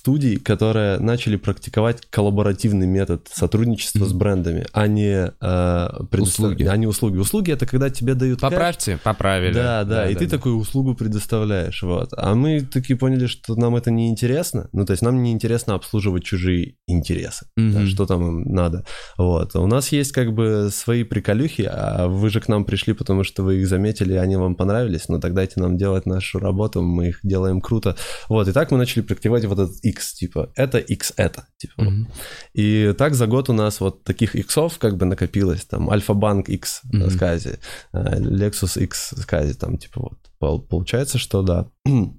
[0.00, 4.08] студий, которые начали практиковать коллаборативный метод сотрудничества mm-hmm.
[4.08, 6.64] с брендами, а не э, услуги.
[6.64, 7.18] А не услуги.
[7.18, 8.40] Услуги это когда тебе дают.
[8.40, 9.02] Поправьте, кэш.
[9.02, 9.52] поправили.
[9.52, 10.36] Да, да, да и да, ты да.
[10.36, 11.82] такую услугу предоставляешь.
[11.82, 12.10] Вот.
[12.16, 14.70] А мы такие поняли, что нам это не интересно.
[14.72, 17.46] Ну, то есть нам не интересно обслуживать чужие интересы.
[17.58, 17.72] Mm-hmm.
[17.72, 18.86] Да, что там им надо.
[19.18, 19.54] Вот.
[19.56, 23.42] У нас есть как бы свои приколюхи, а вы же к нам пришли, потому что
[23.42, 25.08] вы их заметили, и они вам понравились.
[25.08, 27.96] Но тогда дайте нам делать нашу работу, мы их делаем круто.
[28.28, 28.46] Вот.
[28.46, 31.80] И так мы начали практиковать вот этот X, типа, это X это, типа.
[31.82, 32.06] Mm-hmm.
[32.54, 36.82] И так за год у нас вот таких иксов как бы накопилось, там, Альфа-банк X
[36.84, 37.10] mm-hmm.
[37.10, 37.58] сказе,
[37.92, 40.00] Lexus X сказе, там, типа,
[40.40, 40.68] вот.
[40.68, 41.70] Получается, что да.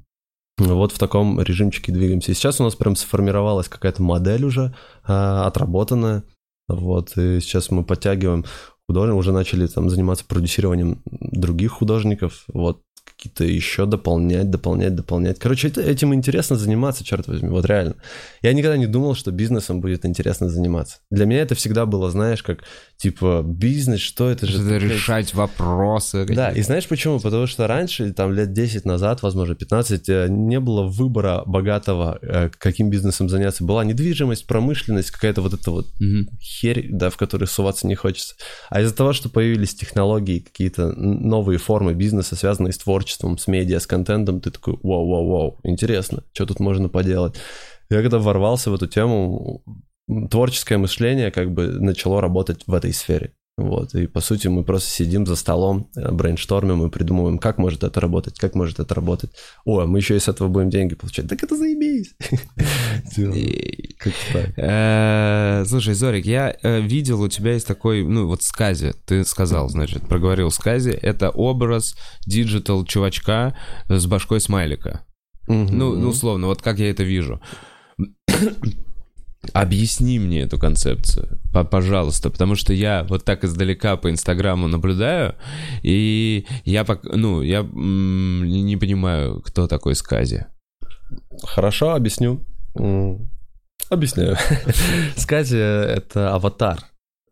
[0.57, 2.31] Вот в таком режимчике двигаемся.
[2.31, 6.23] И сейчас у нас прям сформировалась какая-то модель уже а, отработанная.
[6.67, 8.45] Вот, и сейчас мы подтягиваем
[8.87, 12.43] художников, уже начали там заниматься продюсированием других художников.
[12.53, 12.81] Вот
[13.21, 15.37] какие-то еще дополнять, дополнять, дополнять.
[15.37, 17.95] Короче, это, этим интересно заниматься, черт возьми, вот реально.
[18.41, 20.97] Я никогда не думал, что бизнесом будет интересно заниматься.
[21.11, 22.63] Для меня это всегда было, знаешь, как
[22.97, 24.57] типа бизнес, что это же...
[24.63, 26.25] Это решать вопросы.
[26.25, 27.19] Да, и знаешь почему?
[27.19, 32.49] Потому что раньше, там лет 10 назад, возможно, 15, э, не было выбора богатого, э,
[32.57, 33.63] каким бизнесом заняться.
[33.63, 36.27] Была недвижимость, промышленность, какая-то вот эта вот угу.
[36.41, 38.33] херь, да, в которой суваться не хочется.
[38.71, 43.47] А из-за того, что появились технологии, какие-то новые формы бизнеса, связанные с творчеством, творчеством, с
[43.47, 47.35] медиа, с контентом, ты такой, вау-вау-вау, интересно, что тут можно поделать.
[47.89, 49.63] Я когда ворвался в эту тему,
[50.29, 53.33] творческое мышление как бы начало работать в этой сфере.
[53.61, 57.83] Вот, и по сути мы просто сидим за столом, э, брейнштормим и придумываем, как может
[57.83, 59.31] это работать, как может это работать.
[59.65, 61.27] О, мы еще и с этого будем деньги получать.
[61.29, 62.15] Так это заебись.
[64.57, 69.69] Э, слушай, Зорик, я э, видел, у тебя есть такой, ну вот скази, ты сказал,
[69.69, 73.55] значит, проговорил скази, это образ digital чувачка
[73.89, 75.05] с башкой смайлика.
[75.47, 77.41] Ну, ну, условно, вот как я это вижу.
[79.53, 85.35] Объясни мне эту концепцию, пожалуйста, потому что я вот так издалека по Инстаграму наблюдаю,
[85.83, 90.45] и я, ну, я не понимаю, кто такой Скази.
[91.43, 92.45] Хорошо, объясню.
[93.89, 94.37] Объясняю.
[95.17, 96.79] Скази— это аватар.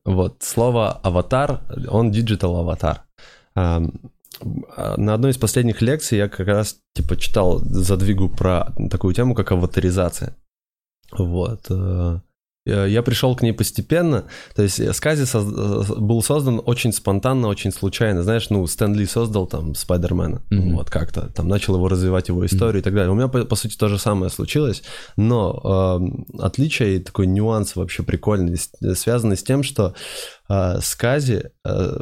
[0.06, 3.04] Вот, слово аватар, он digital аватар.
[3.56, 9.52] На одной из последних лекций я как раз типа читал задвигу про такую тему, как
[9.52, 10.36] аватаризация.
[11.12, 11.70] Вот.
[12.70, 14.26] Э, я пришел к ней постепенно.
[14.56, 15.46] То есть Скази соз...
[15.46, 18.24] Э, был создан очень спонтанно, очень случайно.
[18.24, 20.42] Знаешь, ну, Стэн Ли создал там Спайдермена.
[20.50, 20.74] Mm-hmm.
[20.74, 21.30] Вот как-то.
[21.34, 22.80] Там начал его развивать, его историю mm-hmm.
[22.80, 23.12] и так далее.
[23.12, 24.84] У меня, по, по сути, то же самое случилось.
[25.18, 26.00] Но
[26.38, 28.58] э, отличие и такой нюанс вообще прикольный,
[28.96, 30.39] связанный с тем, что э,
[30.82, 31.98] Скази э,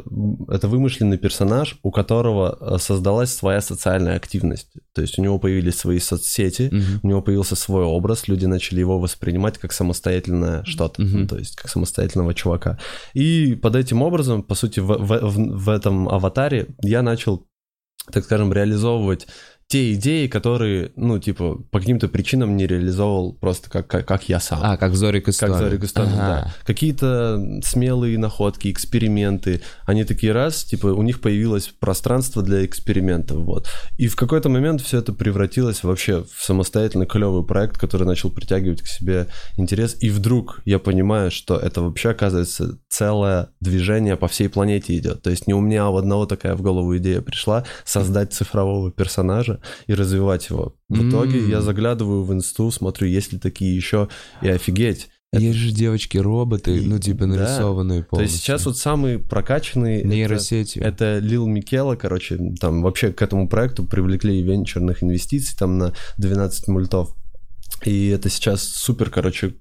[0.48, 4.70] это вымышленный персонаж, у которого э, создалась своя социальная активность.
[4.94, 7.00] То есть у него появились свои соцсети, Мгм.
[7.02, 11.56] у него появился свой образ, люди начали его воспринимать как самостоятельное что-то, ну, то есть
[11.56, 12.78] как самостоятельного чувака.
[13.12, 17.46] И под этим образом, по сути, в, в- в- в этом аватаре я начал,
[18.10, 19.26] так скажем, реализовывать
[19.68, 24.40] те идеи, которые, ну, типа, по каким-то причинам не реализовывал просто как, как, как я
[24.40, 24.60] сам.
[24.62, 25.52] А, как Зорик Истомин.
[25.52, 26.42] Как Зорик Истомин, Ага.
[26.46, 26.54] да.
[26.64, 29.60] Какие-то смелые находки, эксперименты.
[29.84, 33.68] Они такие раз, типа, у них появилось пространство для экспериментов, вот.
[33.98, 38.80] И в какой-то момент все это превратилось вообще в самостоятельный клевый проект, который начал притягивать
[38.80, 39.26] к себе
[39.58, 39.96] интерес.
[40.00, 45.20] И вдруг я понимаю, что это вообще, оказывается, целое движение по всей планете идет.
[45.20, 49.57] То есть не у меня у одного такая в голову идея пришла создать цифрового персонажа
[49.86, 50.74] и развивать его.
[50.88, 51.48] В итоге М.
[51.50, 54.08] я заглядываю в инсту, смотрю, есть ли такие еще,
[54.42, 55.08] и офигеть.
[55.32, 57.26] Есть же девочки-роботы, ну, типа, Да.
[57.26, 58.32] нарисованные То полностью.
[58.32, 59.98] есть сейчас вот самый прокачанный...
[59.98, 60.82] это- Нейросетью.
[60.82, 66.68] Это Лил Микела, короче, там вообще к этому проекту привлекли венчурных инвестиций там на 12
[66.68, 67.14] мультов.
[67.84, 69.54] И это сейчас супер, короче,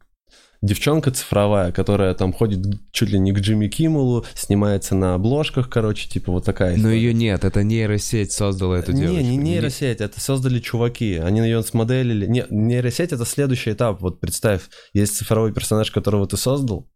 [0.62, 6.10] девчонка цифровая, которая там ходит чуть ли не к Джимми Киммелу, снимается на обложках, короче,
[6.10, 6.96] типа вот такая Но история.
[6.98, 9.24] ее нет, это нейросеть создала эту не, девочку.
[9.24, 11.15] не нейросеть, это создали чуваки.
[11.15, 12.26] Они ее смоделили.
[12.28, 14.02] Не, нейросеть это следующий этап.
[14.02, 14.62] Вот представь,
[14.93, 16.89] есть цифровой персонаж, которого ты создал,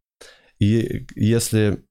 [0.59, 1.83] и если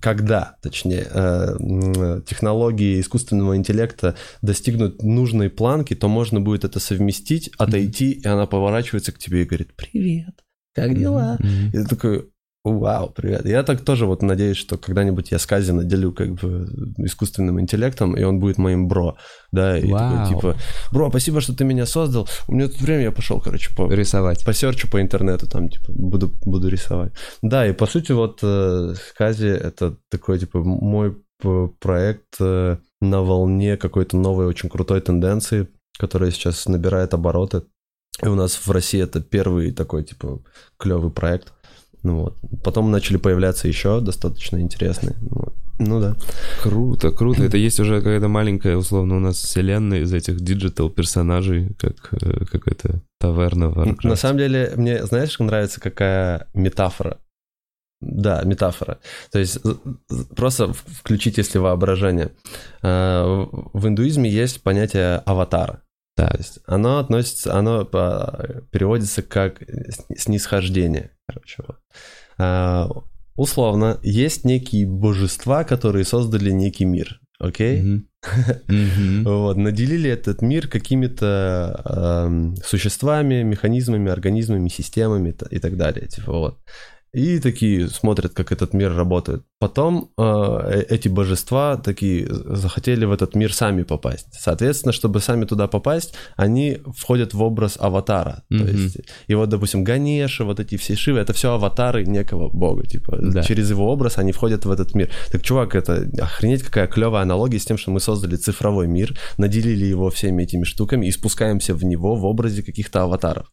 [0.00, 8.12] когда, точнее, э, технологии искусственного интеллекта достигнут нужной планки, то можно будет это совместить, отойти,
[8.12, 10.42] и она поворачивается к тебе и говорит «Привет,
[10.74, 11.68] как дела?» Мгм.
[11.68, 12.32] И ты такой,
[12.64, 13.44] вау, привет.
[13.44, 18.22] Я так тоже вот надеюсь, что когда-нибудь я скази наделю как бы искусственным интеллектом, и
[18.22, 19.16] он будет моим бро,
[19.50, 19.98] да, и Вау.
[19.98, 20.56] такой, типа,
[20.92, 24.44] бро, спасибо, что ты меня создал, у меня тут время, я пошел, короче, по, Рисовать.
[24.44, 27.12] посерчу по интернету, там, типа, буду, буду рисовать.
[27.42, 31.16] Да, и по сути вот э, Скази это такой, типа, мой
[31.80, 37.62] проект э, на волне какой-то новой очень крутой тенденции, которая сейчас набирает обороты.
[38.20, 40.40] И у нас в России это первый такой, типа,
[40.78, 41.52] клевый проект.
[42.02, 42.36] Ну вот.
[42.64, 45.14] Потом начали появляться еще достаточно интересные.
[45.20, 45.54] Вот.
[45.78, 46.16] Ну да.
[46.62, 47.44] Круто, круто.
[47.44, 52.44] Это есть уже какая-то маленькая, условно, у нас вселенная из этих digital персонажей, как э,
[52.44, 54.08] какая-то таверна в Warcraft.
[54.08, 57.18] На самом деле, мне, знаешь, нравится какая метафора?
[58.00, 58.98] Да, метафора.
[59.30, 59.60] То есть
[60.36, 62.32] просто включить, если воображение.
[62.82, 65.82] Э, в индуизме есть понятие аватара.
[66.16, 66.38] То Так.
[66.38, 67.84] есть оно относится, оно
[68.70, 71.10] переводится как сни- снисхождение.
[71.26, 71.78] Короче, вот.
[72.38, 72.88] А,
[73.36, 77.20] условно, есть некие божества, которые создали некий мир.
[77.38, 78.06] Окей?
[79.24, 86.06] Вот, наделили этот мир какими-то существами, механизмами, организмами, системами и так далее.
[86.06, 86.58] Типа вот.
[87.14, 89.42] И такие смотрят, как этот мир работает.
[89.58, 94.28] Потом э, э- эти божества такие захотели в этот мир сами попасть.
[94.32, 98.44] Соответственно, чтобы сами туда попасть, они входят в образ аватара.
[98.48, 98.66] То Мгм.
[98.66, 98.96] есть,
[99.26, 102.86] и вот, допустим, Ганеша, вот эти все Шивы, это все аватары некого бога.
[102.86, 103.42] Типа, Да.
[103.42, 105.10] через его образ они входят в этот мир.
[105.30, 109.84] Так, чувак, это охренеть какая клевая аналогия с тем, что мы создали цифровой мир, наделили
[109.84, 113.50] его всеми этими штуками и спускаемся в него в образе каких-то аватаров.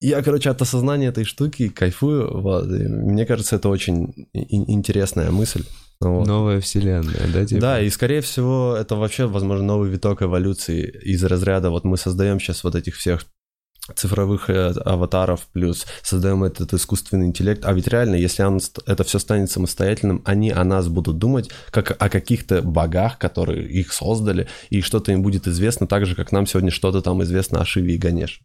[0.00, 2.40] Я, короче, от осознания этой штуки кайфую.
[2.40, 2.66] Вот.
[2.66, 5.64] И мне кажется, это очень интересная мысль.
[6.00, 6.26] Вот.
[6.26, 7.44] Новая вселенная, да?
[7.44, 7.60] типа?
[7.60, 11.70] Да, и скорее всего, это вообще, возможно, новый виток эволюции из разряда.
[11.70, 13.24] Вот мы создаем сейчас вот этих всех
[13.96, 17.64] цифровых э, аватаров, плюс создаем этот искусственный интеллект.
[17.64, 21.96] А ведь реально, если он, это все станет самостоятельным, они о нас будут думать как
[21.98, 26.46] о каких-то богах, которые их создали, и что-то им будет известно так же, как нам
[26.46, 28.42] сегодня что-то там известно о Шиве и Ганеш.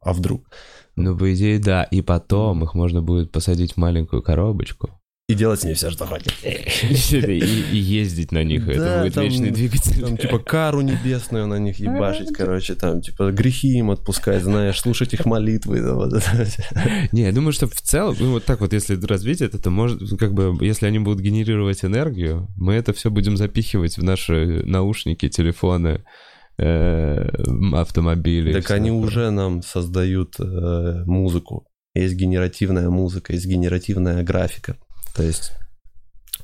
[0.00, 0.48] А вдруг?
[0.96, 1.84] Ну, по идее, да.
[1.84, 4.90] И потом их можно будет посадить в маленькую коробочку
[5.28, 6.32] И делать с ней все, что хочет.
[6.42, 7.38] и,
[7.72, 8.66] и ездить на них.
[8.68, 10.00] Это будет там- вечный двигатель.
[10.00, 15.12] Там, типа, кару небесную на них ебашить, короче, там, типа, грехи им отпускать, знаешь, слушать
[15.14, 15.80] их молитвы.
[15.82, 16.48] да, вот это.
[17.12, 20.00] Не, я думаю, что в целом, ну вот так вот, если развить это, то может,
[20.18, 25.28] как бы, если они будут генерировать энергию, мы это все будем запихивать в наши наушники,
[25.28, 26.04] телефоны,
[26.58, 28.50] автомобили.
[28.50, 29.02] и Так они такое.
[29.06, 31.66] уже нам создают э, музыку.
[31.94, 34.76] Есть генеративная музыка, есть генеративная графика.
[35.14, 35.52] То есть,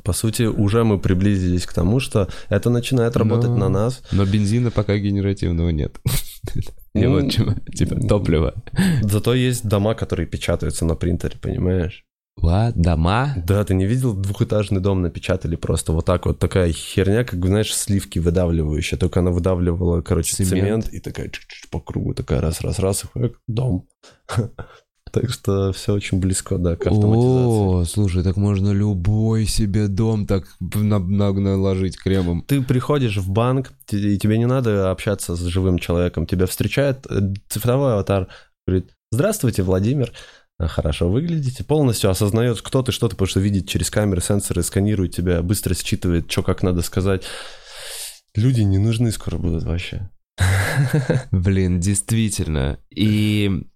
[0.05, 4.03] по сути, уже мы приблизились к тому, что это начинает работать Но- на нас.
[4.13, 5.99] Но бензина пока генеративного нет.
[6.95, 8.55] И Ну, вот чего, типа топливо.
[9.03, 12.05] Зато есть дома, которые печатаются на принтере, понимаешь?
[12.43, 12.72] What?
[12.74, 13.34] Дома?
[13.47, 17.74] Да, ты не видел, двухэтажный дом напечатали просто вот так вот, такая херня, как, знаешь,
[17.74, 20.51] сливки выдавливающая, только она выдавливала, короче, Цемент.
[20.51, 23.86] цемент, и такая чик-чик по кругу, такая раз-раз-раз, и дом.
[25.12, 27.82] Так что все очень близко, да, к автоматизации.
[27.82, 32.40] О, слушай, так можно любой себе дом так на- на- наложить кремом.
[32.40, 36.24] Ты приходишь в банк, и тебе не надо общаться с живым человеком.
[36.26, 38.28] Тебя встречает э, цифровой аватар,
[38.66, 40.12] говорит, здравствуйте, Владимир,
[40.59, 45.15] хорошо выглядите, полностью осознает, кто ты, что ты, потому что видит через камеры, сенсоры, сканирует
[45.15, 47.25] тебя, быстро считывает, что как надо сказать.
[48.35, 50.11] Люди не нужны скоро будут вообще.
[51.31, 52.79] Блин, действительно.
[52.91, 53.67] И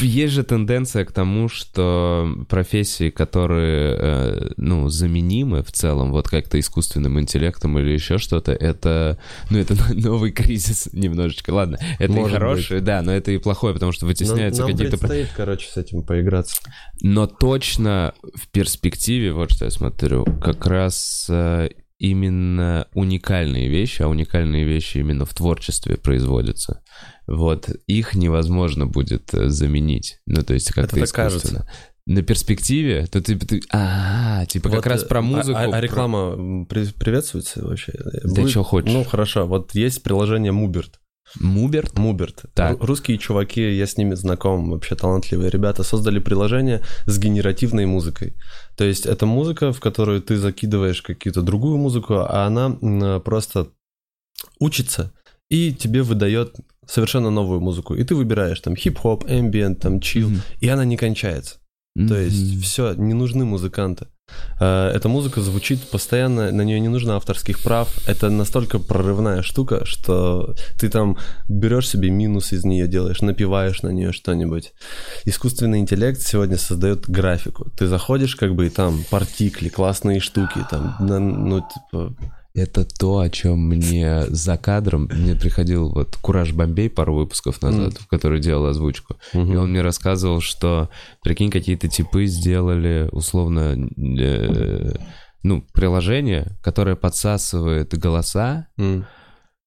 [0.00, 6.60] есть же тенденция к тому, что профессии, которые, э, ну, заменимы в целом, вот как-то
[6.60, 9.18] искусственным интеллектом или еще что-то, это,
[9.50, 11.50] ну, это новый кризис немножечко.
[11.50, 14.96] Ладно, это и Может хорошее, да, но это и плохое, потому что вытесняются Нам какие-то...
[14.96, 16.56] предстоит, короче, с этим поиграться.
[17.02, 24.08] Но точно в перспективе, вот что я смотрю, как раз э, именно уникальные вещи, а
[24.08, 26.82] уникальные вещи именно в творчестве производятся.
[27.26, 30.18] Вот их невозможно будет э, заменить.
[30.26, 31.66] Ну, то есть как-то искусственно.
[32.06, 35.58] На перспективе, то ты, ты- а, типа как Вот, раз э, про музыку.
[35.58, 37.92] А, а про- реклама м, при- приветствуется вообще?
[38.24, 38.92] Да чё хочешь.
[38.92, 39.46] Ну, хорошо.
[39.46, 41.00] Вот есть приложение Муберт.
[41.40, 41.96] Муберт?
[41.98, 42.42] Муберт.
[42.52, 42.72] Так.
[42.78, 48.34] Ру- Русские чуваки, я с ними знаком, вообще талантливые ребята, создали приложение с генеративной музыкой.
[48.76, 53.68] То есть это музыка, в которую ты закидываешь какую-то другую музыку, а она м, просто
[54.60, 55.12] учится
[55.50, 56.54] и тебе выдает
[56.88, 57.94] совершенно новую музыку.
[57.94, 60.42] И ты выбираешь там хип-хоп, ambient, там чил, Мгм.
[60.60, 61.56] и она не кончается.
[62.08, 64.06] То есть все, не нужны музыканты.
[64.60, 67.88] Э, Эта музыка звучит постоянно, на нее не нужно авторских прав.
[68.08, 71.16] Это настолько прорывная штука, что ты там
[71.48, 74.72] берешь себе минус из нее, делаешь, напиваешь на нее что-нибудь.
[75.24, 77.70] Искусственный интеллект сегодня создает графику.
[77.78, 82.16] Ты заходишь, как бы, и там партикли, классные штуки, там, ну, типа,
[82.54, 87.94] Это то, о чем мне за кадром, мне приходил вот Кураж Бомбей пару выпусков назад,
[87.98, 89.16] в который делал озвучку.
[89.32, 90.88] И он мне рассказывал, что,
[91.22, 94.94] прикинь, какие-то типы сделали условно, э,
[95.42, 98.68] ну, приложение, которое подсасывает голоса,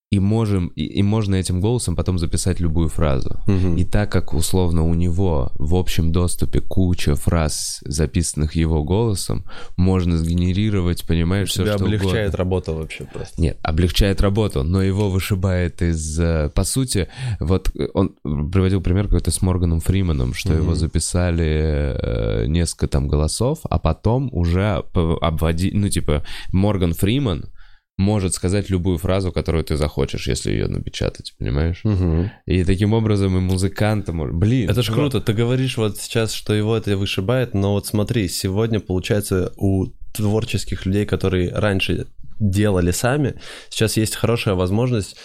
[0.10, 3.41] и, можем, и, и можно этим голосом потом записать любую фразу.
[3.45, 3.76] мгм.
[3.76, 9.43] И так как, условно, у него в общем доступе куча фраз, записанных его голосом,
[9.76, 12.38] можно сгенерировать, понимаешь, все что облегчает угодно.
[12.38, 13.41] работа вообще просто.
[13.41, 16.18] Нет, облегчает работу, но его вышибает из...
[16.18, 17.10] э, По сути,
[17.41, 20.62] вот э, он приводил пример какой-то с Морганом Фриманом, что Мгм.
[20.64, 25.72] его записали э, несколько там голосов, а потом уже обводи...
[25.74, 27.45] Ну, типа, Морган Фриман
[27.98, 31.82] может сказать любую фразу, которую ты захочешь, если ее напечатать, понимаешь?
[31.84, 32.30] Мгм.
[32.45, 34.12] И таким образом и музыканты...
[34.12, 35.22] мож- Блин, Это ж чувак, круто.
[35.22, 40.86] Ты говоришь вот сейчас, что его это вышибает, но вот смотри, сегодня получается у творческих
[40.86, 42.08] людей, которые раньше
[42.39, 43.34] делали сами,
[43.70, 45.16] сейчас есть хорошая возможность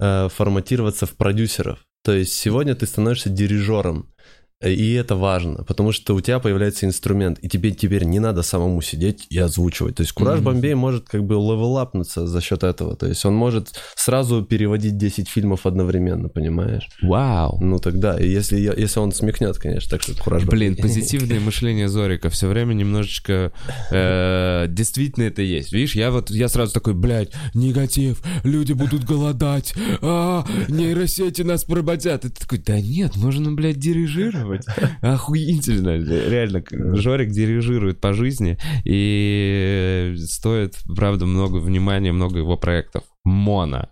[0.00, 1.78] переформатироваться в продюсеров.
[2.04, 4.12] То есть сегодня ты становишься дирижером.
[4.60, 8.82] И это важно, потому что у тебя появляется инструмент, и тебе теперь не надо самому
[8.82, 9.94] сидеть и озвучивать.
[9.96, 10.44] То есть Кураж Мгм.
[10.44, 12.96] Бомбей может как бы левелапнуться за счет этого.
[12.96, 16.88] То есть он может сразу переводить 10 фильмов одновременно, понимаешь?
[17.02, 17.58] Вау.
[17.60, 20.44] Ну тогда, если, если он смекнет, конечно, так что кураж.
[20.44, 20.82] Блин, Бомбей.
[20.82, 23.52] позитивное мышление Зорика все время немножечко...
[23.92, 25.72] э, действительно это есть.
[25.72, 32.24] Видишь, я вот, я сразу такой, блядь, негатив, люди будут голодать, а, нейросети нас поработят.
[32.24, 34.47] И ты такой, да нет, можно, блядь, дирижировать.
[35.02, 35.96] Охуительно.
[35.98, 36.62] Реально,
[36.96, 43.04] Жорик дирижирует по жизни, и стоит, правда, много внимания, много его проектов.
[43.24, 43.88] Моно.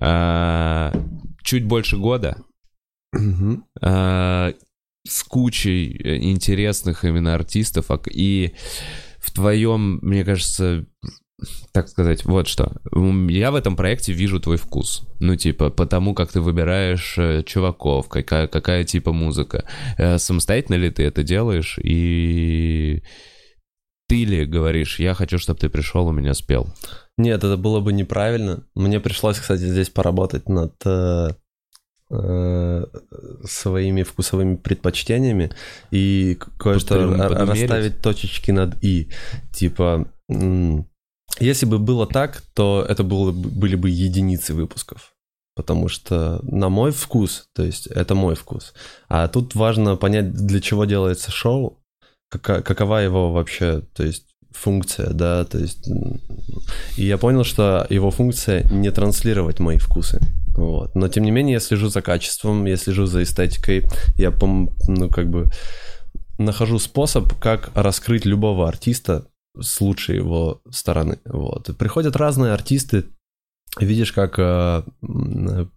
[0.00, 0.92] А,
[1.42, 2.36] Чуть больше года,
[3.80, 4.52] а,
[5.06, 8.54] с кучей э, интересных именно артистов, а и
[9.18, 10.86] в твоем, мне кажется,
[11.72, 12.72] так сказать, вот что.
[13.28, 15.06] Я в этом проекте вижу твой вкус.
[15.20, 19.68] Ну, типа, потому как ты выбираешь э, чуваков, какая, какая типа музыка.
[19.98, 21.78] Э, Самостоятельно ли ты это делаешь?
[21.82, 23.02] И
[24.08, 26.68] ты ли говоришь, я хочу, чтобы ты пришел, у меня спел?
[27.18, 28.64] Нет, это было бы неправильно.
[28.74, 31.30] Мне пришлось, кстати, здесь поработать над э,
[32.10, 32.84] э,
[33.44, 35.50] своими вкусовыми предпочтениями
[35.90, 39.10] и кое-что расставить точечки над «и».
[39.52, 40.10] Типа,
[41.38, 45.12] если бы было так, то это было, бы- были бы единицы выпусков.
[45.54, 48.74] Потому что на мой вкус, то есть это мой вкус.
[49.08, 51.82] А тут важно понять, для чего делается шоу,
[52.30, 55.88] кака- какова его вообще, то есть функция, да, то есть...
[56.96, 60.20] И я понял, что его функция не транслировать мои вкусы.
[60.56, 60.94] Вот.
[60.94, 63.84] Но тем не менее я слежу за качеством, я слежу за эстетикой,
[64.16, 65.50] я, ну, как бы
[66.38, 69.26] нахожу способ, как раскрыть любого артиста
[69.60, 71.18] с лучшей его стороны.
[71.24, 71.76] Вот.
[71.76, 73.04] Приходят разные артисты,
[73.80, 74.82] видишь, как э,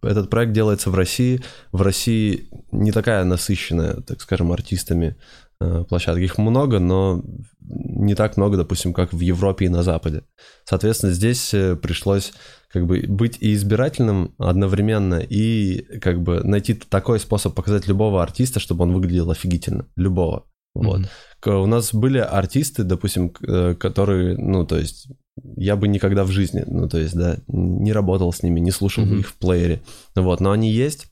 [0.02, 1.42] этот проект делается в России.
[1.72, 5.16] В России не такая насыщенная, так скажем, артистами
[5.60, 6.20] э, площадка.
[6.20, 7.22] Их много, но
[7.60, 10.22] не так много, допустим, как в Европе и на Западе.
[10.64, 12.32] Соответственно, здесь э, пришлось
[12.72, 18.60] как бы быть и избирательным одновременно, и как бы найти такой способ показать любого артиста,
[18.60, 19.86] чтобы он выглядел офигительно.
[19.96, 20.44] Любого.
[20.74, 21.00] Вот.
[21.00, 21.62] Mm-hmm.
[21.62, 25.08] У нас были артисты, допустим, э, которые, ну, то есть,
[25.56, 29.04] я бы никогда в жизни, ну, то есть, да, не работал с ними, не слушал
[29.04, 29.20] mm-hmm.
[29.20, 29.82] их в плеере.
[30.14, 31.06] Вот, но они есть.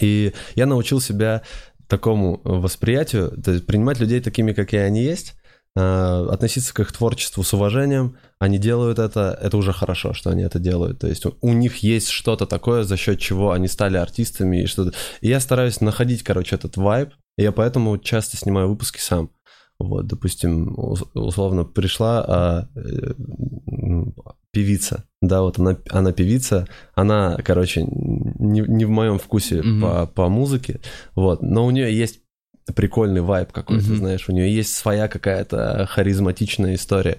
[0.00, 1.42] И я научил себя
[1.88, 5.34] такому восприятию, то есть принимать людей такими, какие они есть,
[5.76, 8.16] Э, относиться к их творчеству с уважением.
[8.38, 11.00] Они делают это, это уже хорошо, что они это делают.
[11.00, 14.96] То есть у них есть что-то такое, за счет чего они стали артистами и что-то.
[15.20, 17.10] И я стараюсь находить, короче, этот вайб.
[17.36, 19.30] Я поэтому часто снимаю выпуски сам.
[19.78, 20.74] Вот, допустим,
[21.14, 23.14] условно пришла а, э,
[24.52, 29.80] певица, да, вот она, она певица, она, короче, не, не в моем вкусе mm-hmm.
[29.80, 30.80] по, по музыке,
[31.16, 32.20] вот, но у нее есть
[32.76, 33.96] прикольный вайб какой-то, mm-hmm.
[33.96, 37.18] знаешь, у нее есть своя какая-то харизматичная история.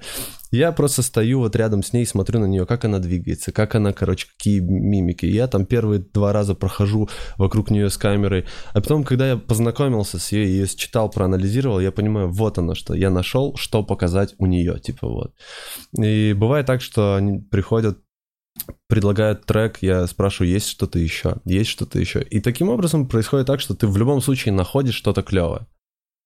[0.55, 3.91] Я просто стою вот рядом с ней, смотрю на нее, как она двигается, как она,
[3.91, 5.25] короче, какие мимики.
[5.25, 10.17] Я там первые два раза прохожу вокруг нее с камерой, а потом, когда я познакомился
[10.17, 14.45] с ней, ее читал, проанализировал, я понимаю, вот оно что, я нашел, что показать у
[14.45, 15.33] нее, типа вот.
[15.97, 17.99] И бывает так, что они приходят
[18.87, 22.21] предлагают трек, я спрашиваю, есть что-то еще, есть что-то еще.
[22.21, 25.67] И таким образом происходит так, что ты в любом случае находишь что-то клевое.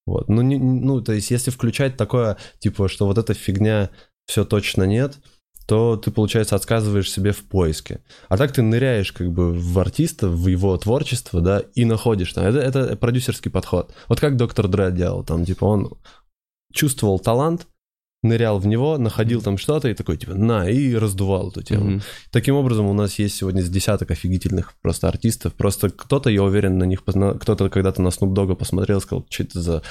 [0.09, 0.27] Вот.
[0.27, 3.91] Ну, не, ну, то есть, если включать такое, типа, что вот эта фигня
[4.29, 5.17] все точно нет,
[5.67, 8.01] то ты, получается, отказываешь себе в поиске.
[8.27, 12.45] А так ты ныряешь как бы в артиста, в его творчество, да, и находишь там.
[12.45, 13.91] Это, это продюсерский подход.
[14.07, 15.97] Вот как доктор Дре делал, там, типа, он
[16.71, 17.65] чувствовал талант,
[18.21, 21.97] нырял в него, находил там что-то и такой, типа, на, и раздувал эту тему.
[21.97, 22.03] Mm-hmm.
[22.31, 25.53] Таким образом, у нас есть сегодня с десяток офигительных просто артистов.
[25.55, 27.33] Просто кто-то, я уверен, на них позна...
[27.33, 29.83] кто-то когда-то на Snoop Dogg посмотрел, сказал, что это за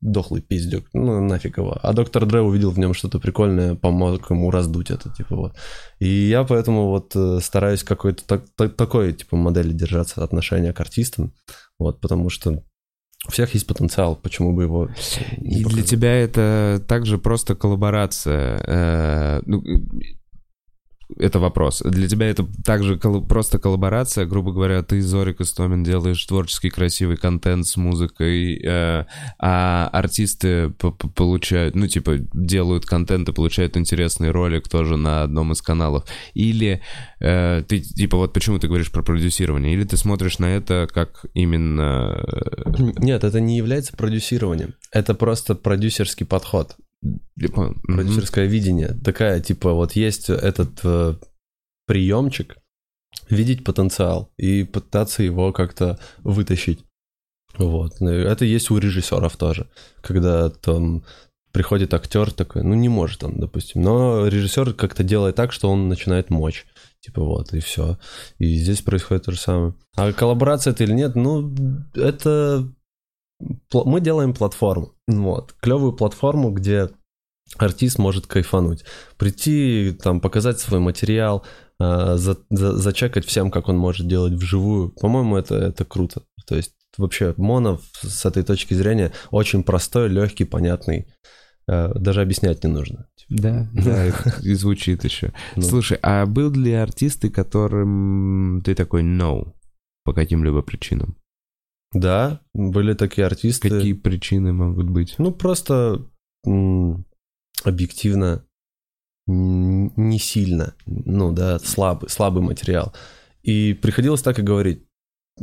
[0.00, 1.78] дохлый пиздюк, ну нафиг его.
[1.82, 5.56] А доктор Дре увидел в нем что-то прикольное, помог ему раздуть это, типа вот.
[5.98, 10.80] И я поэтому вот э, стараюсь какой-то так, так, такой, типа, модели держаться отношения к
[10.80, 11.32] артистам,
[11.78, 12.62] вот, потому что
[13.26, 14.88] у всех есть потенциал, почему бы его...
[15.38, 18.60] И для тебя это также просто коллаборация.
[18.66, 19.62] Э, ну,
[21.18, 21.82] это вопрос.
[21.84, 27.16] Для тебя это также кол- просто коллаборация, грубо говоря, ты, Зорик Истомин, делаешь творческий красивый
[27.16, 29.04] контент с музыкой, э,
[29.38, 30.70] а артисты
[31.14, 36.04] получают, ну, типа, делают контент и получают интересный ролик тоже на одном из каналов.
[36.34, 36.82] Или
[37.20, 39.74] э, ты, типа, вот почему ты говоришь про продюсирование?
[39.74, 42.24] Или ты смотришь на это как именно...
[42.26, 44.74] Э, Нет, это не является продюсированием.
[44.90, 46.76] Это просто продюсерский подход.
[47.38, 48.50] Типа, продюсерское mm-hmm.
[48.50, 48.96] видение.
[49.04, 51.14] Такая, типа, вот есть этот э,
[51.86, 52.56] приемчик,
[53.28, 56.84] видеть потенциал и пытаться его как-то вытащить.
[57.58, 58.00] Вот.
[58.00, 59.68] Это есть у режиссеров тоже.
[60.02, 61.04] Когда там
[61.52, 65.88] приходит актер такой, ну не может он, допустим, но режиссер как-то делает так, что он
[65.88, 66.66] начинает мочь.
[67.00, 67.98] Типа вот, и все.
[68.38, 69.74] И здесь происходит то же самое.
[69.96, 71.54] А коллаборация это или нет, ну,
[71.94, 72.68] это
[73.72, 74.94] мы делаем платформу.
[75.06, 75.54] Вот.
[75.60, 76.90] Клевую платформу, где
[77.56, 78.84] артист может кайфануть.
[79.16, 81.44] Прийти, там, показать свой материал,
[81.78, 84.90] э, за, за, зачекать всем, как он может делать вживую.
[84.90, 86.22] По-моему, это, это круто.
[86.46, 91.06] То есть вообще моно с этой точки зрения очень простой, легкий, понятный.
[91.68, 93.08] Э, даже объяснять не нужно.
[93.28, 94.06] Да, да,
[94.42, 95.32] и звучит еще.
[95.56, 95.62] Ну.
[95.62, 99.52] Слушай, а был ли артисты, которым ты такой no
[100.04, 101.16] по каким-либо причинам?
[101.92, 103.70] Да, были такие артисты.
[103.70, 105.14] Какие причины могут быть?
[105.18, 106.06] Ну, просто
[107.64, 108.44] объективно
[109.26, 112.94] не сильно, ну да, слабый, слабый материал.
[113.42, 114.84] И приходилось так и говорить,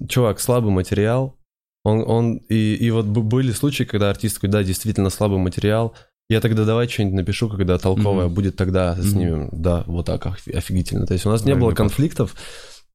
[0.07, 1.37] чувак, слабый материал,
[1.83, 5.93] он, он и, и вот были случаи, когда артист такой, да, действительно слабый материал,
[6.29, 8.33] я тогда давай что-нибудь напишу, когда толковая mm-hmm.
[8.33, 9.03] будет, тогда mm-hmm.
[9.03, 9.49] снимем.
[9.51, 11.05] Да, вот так офигительно.
[11.05, 12.35] То есть у нас Правильно не было конфликтов,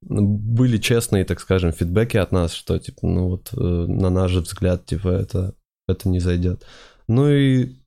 [0.01, 4.85] были честные, так скажем, фидбэки от нас, что, типа, ну вот, э, на наш взгляд,
[4.85, 5.55] типа, это,
[5.87, 6.65] это не зайдет.
[7.07, 7.78] Ну и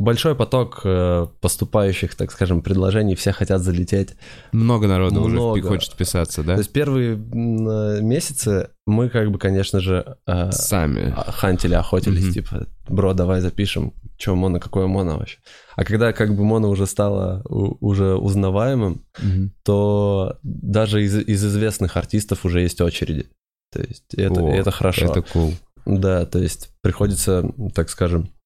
[0.00, 4.16] большой поток э, поступающих, так скажем, предложений, все хотят залететь.
[4.52, 5.58] Много народу Много.
[5.58, 6.54] уже хочет писаться, да?
[6.54, 10.16] То есть первые э, месяцы мы как бы, конечно же,
[10.50, 12.32] сами а, хантили, охотились, mm-hmm.
[12.32, 15.38] типа, бро, давай запишем, что моно, какое моно вообще.
[15.76, 19.50] А когда как бы моно уже стало уже узнаваемым, mm-hmm.
[19.64, 23.26] то даже из, из известных артистов уже есть очереди.
[23.72, 25.04] То есть это, О, это хорошо.
[25.06, 25.54] Это cool.
[25.86, 27.44] Да, то есть приходится,
[27.74, 28.39] так скажем, э,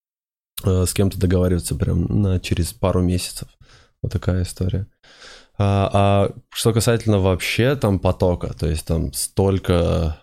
[0.66, 3.48] с кем-то договариваться прям на через пару месяцев.
[4.02, 4.86] Вот такая история.
[5.56, 10.20] А, а что касательно вообще там потока, то есть там столько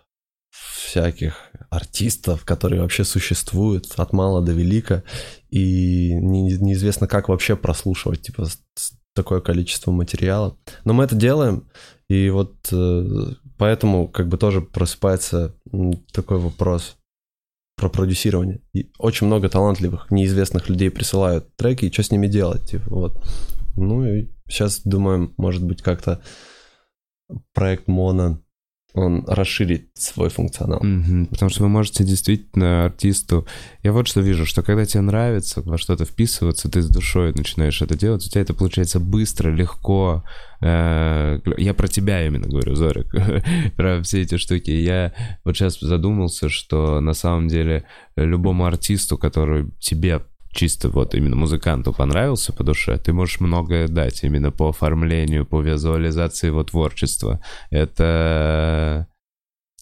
[0.51, 1.35] всяких
[1.69, 5.03] артистов, которые вообще существуют от мала до велика,
[5.49, 8.47] и не, неизвестно, как вообще прослушивать, типа,
[9.13, 10.57] такое количество материала.
[10.83, 11.69] Но мы это делаем,
[12.09, 13.05] и вот э,
[13.57, 15.55] поэтому как бы тоже просыпается
[16.11, 16.97] такой вопрос
[17.82, 18.61] про продюсирование.
[18.73, 23.25] И очень много талантливых, неизвестных людей присылают треки, и что с ними делать, типа, вот.
[23.75, 26.21] Ну и сейчас думаем, может быть, как-то
[27.53, 28.39] проект Моно
[28.93, 30.81] он расширит свой функционал.
[30.81, 31.27] Mm-hmm.
[31.27, 33.47] Потому что вы можете действительно артисту...
[33.83, 37.81] Я вот что вижу, что когда тебе нравится во что-то вписываться, ты с душой начинаешь
[37.81, 40.23] это делать, у тебя это получается быстро, легко.
[40.61, 43.13] Э, я про тебя именно говорю, Зорик,
[43.75, 44.71] про все эти штуки.
[44.71, 45.13] Я
[45.45, 47.85] вот сейчас задумался, что на самом деле
[48.15, 50.21] любому артисту, который тебе
[50.51, 55.61] чисто вот именно музыканту понравился по душе, ты можешь многое дать именно по оформлению, по
[55.61, 57.41] визуализации его творчества.
[57.69, 59.07] Это,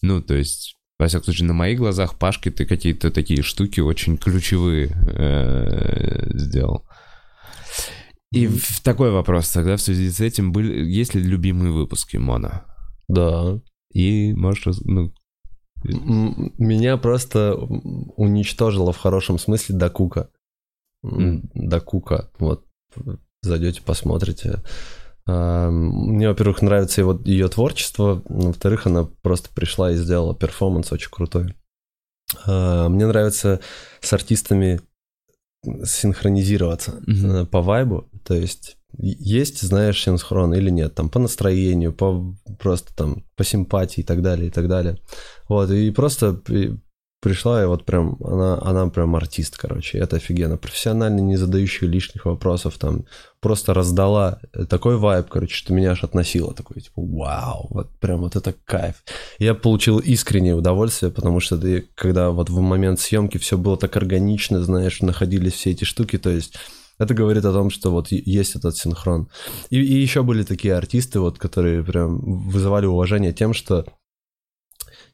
[0.02, 4.16] ну, то есть, во всяком случае, на моих глазах Пашки ты какие-то такие штуки очень
[4.16, 6.86] ключевые э, сделал.
[8.32, 12.64] И в такой вопрос тогда в связи с этим были, есть ли любимые выпуски Мона?
[13.08, 13.58] Да.
[13.92, 15.12] И можешь, ну,
[15.82, 20.28] меня просто уничтожило в хорошем смысле до кука
[21.02, 22.30] до Кука.
[22.38, 22.64] Вот
[23.42, 24.62] зайдете, посмотрите.
[25.26, 31.10] А, мне, во-первых, нравится его, ее творчество, во-вторых, она просто пришла и сделала перформанс очень
[31.10, 31.54] крутой.
[32.46, 33.60] А, мне нравится
[34.00, 34.80] с артистами
[35.84, 37.46] синхронизироваться mm-hmm.
[37.46, 43.24] по вайбу, то есть есть, знаешь, синхрон или нет, там по настроению, по просто там
[43.36, 44.98] по симпатии и так далее, и так далее.
[45.48, 46.40] Вот, и просто
[47.20, 50.56] пришла, и вот прям, она, она прям артист, короче, это офигенно.
[50.56, 53.04] Профессионально, не задающий лишних вопросов, там,
[53.40, 58.36] просто раздала такой вайб, короче, что меня аж относило, такой, типа, вау, вот прям вот
[58.36, 58.96] это кайф.
[59.38, 63.96] Я получил искреннее удовольствие, потому что ты, когда вот в момент съемки все было так
[63.96, 66.56] органично, знаешь, находились все эти штуки, то есть
[66.98, 69.28] это говорит о том, что вот есть этот синхрон.
[69.70, 73.86] И, и еще были такие артисты, вот, которые прям вызывали уважение тем, что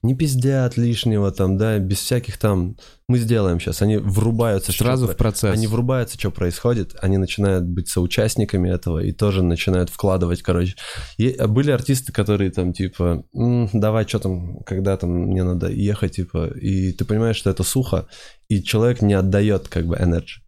[0.07, 2.76] не пиздят лишнего там, да, без всяких там,
[3.09, 4.72] мы сделаем сейчас, они врубаются.
[4.72, 5.54] Сразу что, в процесс.
[5.54, 10.76] Они врубаются, что происходит, они начинают быть соучастниками этого и тоже начинают вкладывать, короче.
[11.18, 15.68] И а были артисты, которые там типа, М, давай, что там, когда там мне надо
[15.68, 18.09] ехать, типа, и ты понимаешь, что это сухо,
[18.48, 20.42] и человек не отдает как бы энергии.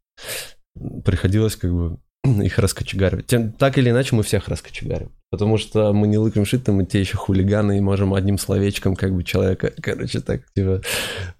[1.04, 3.26] Приходилось как бы их раскочегаривать.
[3.26, 5.12] Тем, так или иначе мы всех раскочегариваем.
[5.30, 9.14] Потому что мы не лыком шиты, мы те еще хулиганы и можем одним словечком как
[9.14, 10.80] бы человека, короче, так типа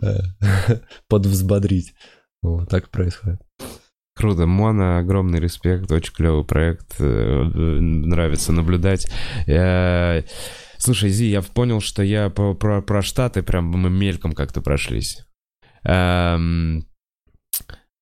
[0.03, 0.16] э,
[1.09, 1.95] подвзбодрить.
[2.43, 3.41] Вот так происходит.
[4.14, 4.47] Круто.
[4.47, 6.97] Мона, огромный респект, очень клевый проект.
[7.01, 9.11] Э, нравится наблюдать.
[9.47, 10.24] Я...
[10.76, 15.24] Слушай, Зи, я понял, что я про, про, про Штаты прям мы мельком как-то прошлись.
[15.85, 16.85] Эм,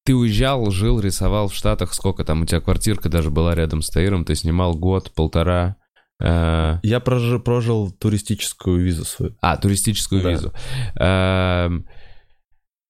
[0.06, 3.90] ты уезжал, жил, рисовал в Штатах, сколько там у тебя квартирка даже была рядом с
[3.90, 5.76] Таиром, ты снимал год, полтора.
[6.22, 6.78] Э...
[6.84, 9.36] Я прожил, прожил туристическую визу свою.
[9.42, 10.30] А, туристическую да.
[10.30, 10.52] визу.
[10.98, 11.70] Э...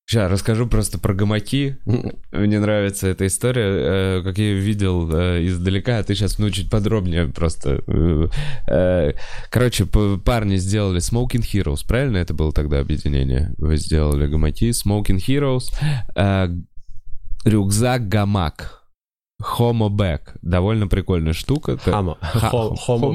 [0.09, 1.79] Сейчас расскажу просто про гамаки.
[2.33, 6.49] Мне нравится эта история, э, как я ее видел э, издалека, а ты сейчас ну
[6.51, 7.83] чуть подробнее просто.
[8.69, 9.15] Э,
[9.51, 13.53] короче, парни сделали Smoking Heroes, правильно это было тогда объединение?
[13.57, 15.71] Вы сделали гамаки, Smoking Heroes
[17.45, 18.87] рюкзак-гамак.
[19.43, 20.21] Bag.
[20.41, 21.73] Довольно прикольная штука.
[21.85, 22.17] Homo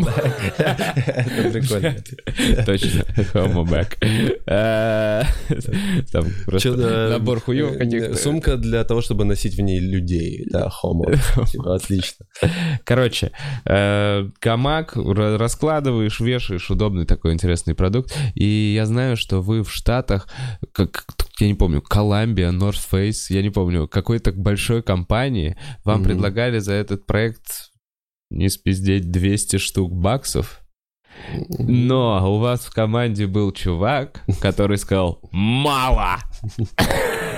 [0.04, 0.42] Bag.
[0.58, 1.96] Это прикольно.
[2.66, 3.06] Точно.
[4.46, 5.24] Э,
[6.12, 8.16] там просто набор хуев каких-то.
[8.16, 10.46] Сумка для того, чтобы носить в ней людей.
[10.52, 11.18] Да, Homo.
[11.52, 12.26] Типа, отлично.
[12.84, 13.32] Короче,
[13.66, 16.70] э, гамак раскладываешь, вешаешь.
[16.70, 18.16] Удобный такой интересный продукт.
[18.36, 20.28] И я знаю, что вы в Штатах,
[20.72, 21.06] как
[21.42, 26.06] я не помню, Columbia, North Face, я не помню, какой-то большой компании вам mm-hmm.
[26.06, 27.72] предлагали за этот проект
[28.30, 30.62] не спиздеть 200 штук баксов.
[31.60, 36.18] Но у вас в команде был чувак, который сказал «Мало!»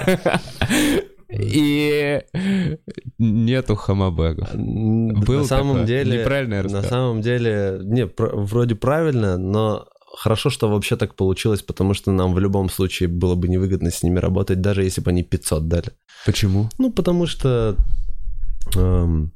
[1.30, 2.22] И
[3.18, 4.49] нету хамабегов.
[4.54, 5.88] Был на самом такое.
[5.88, 6.20] деле...
[6.20, 7.80] Неправильно я На самом деле...
[7.82, 13.09] Не, вроде правильно, но хорошо, что вообще так получилось, потому что нам в любом случае
[13.09, 15.91] было бы невыгодно с ними работать, даже если бы они 500 дали.
[16.26, 16.70] Почему?
[16.78, 17.76] Ну, потому что...
[18.76, 19.34] Эм,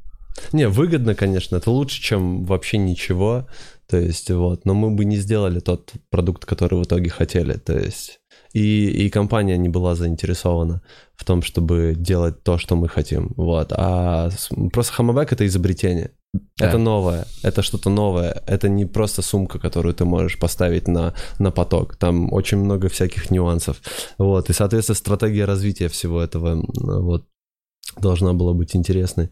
[0.54, 3.48] не, выгодно, конечно, это лучше, чем вообще ничего.
[3.88, 7.54] То есть, вот, но мы бы не сделали тот продукт, который в итоге хотели.
[7.54, 8.20] То есть,
[8.58, 10.82] и, и компания не была заинтересована
[11.16, 13.34] в том, чтобы делать то, что мы хотим.
[13.38, 13.72] Вот.
[13.72, 14.30] А
[14.74, 16.12] просто хаммербэк— это изобретение.
[16.58, 16.68] Да.
[16.68, 18.42] Это новое, это что-то новое.
[18.48, 21.98] Это не просто сумка, которую ты можешь поставить на, на поток.
[21.98, 23.78] Там очень много всяких нюансов.
[24.18, 24.50] Вот.
[24.50, 27.26] И, соответственно, стратегия развития всего этого вот,
[28.02, 29.30] должна была быть интересной.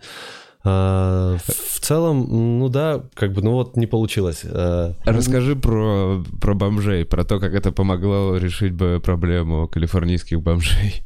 [0.65, 4.41] А, в целом, ну да, как бы, ну вот не получилось.
[4.43, 11.05] А, Расскажи про, про бомжей, про то, как это помогло решить бы проблему калифорнийских бомжей.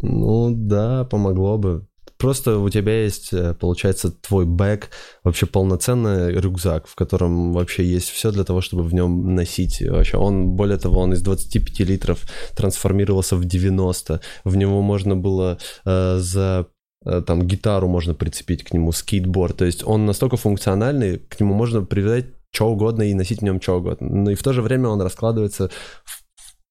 [0.00, 1.86] Ну да, помогло бы.
[2.18, 4.88] Просто у тебя есть, э, получается, твой бэк,
[5.22, 9.82] вообще полноценный рюкзак, в котором вообще есть все для того, чтобы в нем носить.
[9.82, 12.20] Вообще он, более того, он из 25 литров
[12.56, 14.20] трансформировался в 90.
[14.44, 16.68] В него можно было э, за
[17.04, 19.56] там гитару можно прицепить к нему, скейтборд.
[19.56, 23.60] То есть он настолько функциональный, к нему можно привязать что угодно и носить в нем
[23.60, 24.08] что угодно.
[24.08, 25.70] Но и в то же время он раскладывается
[26.04, 26.22] в,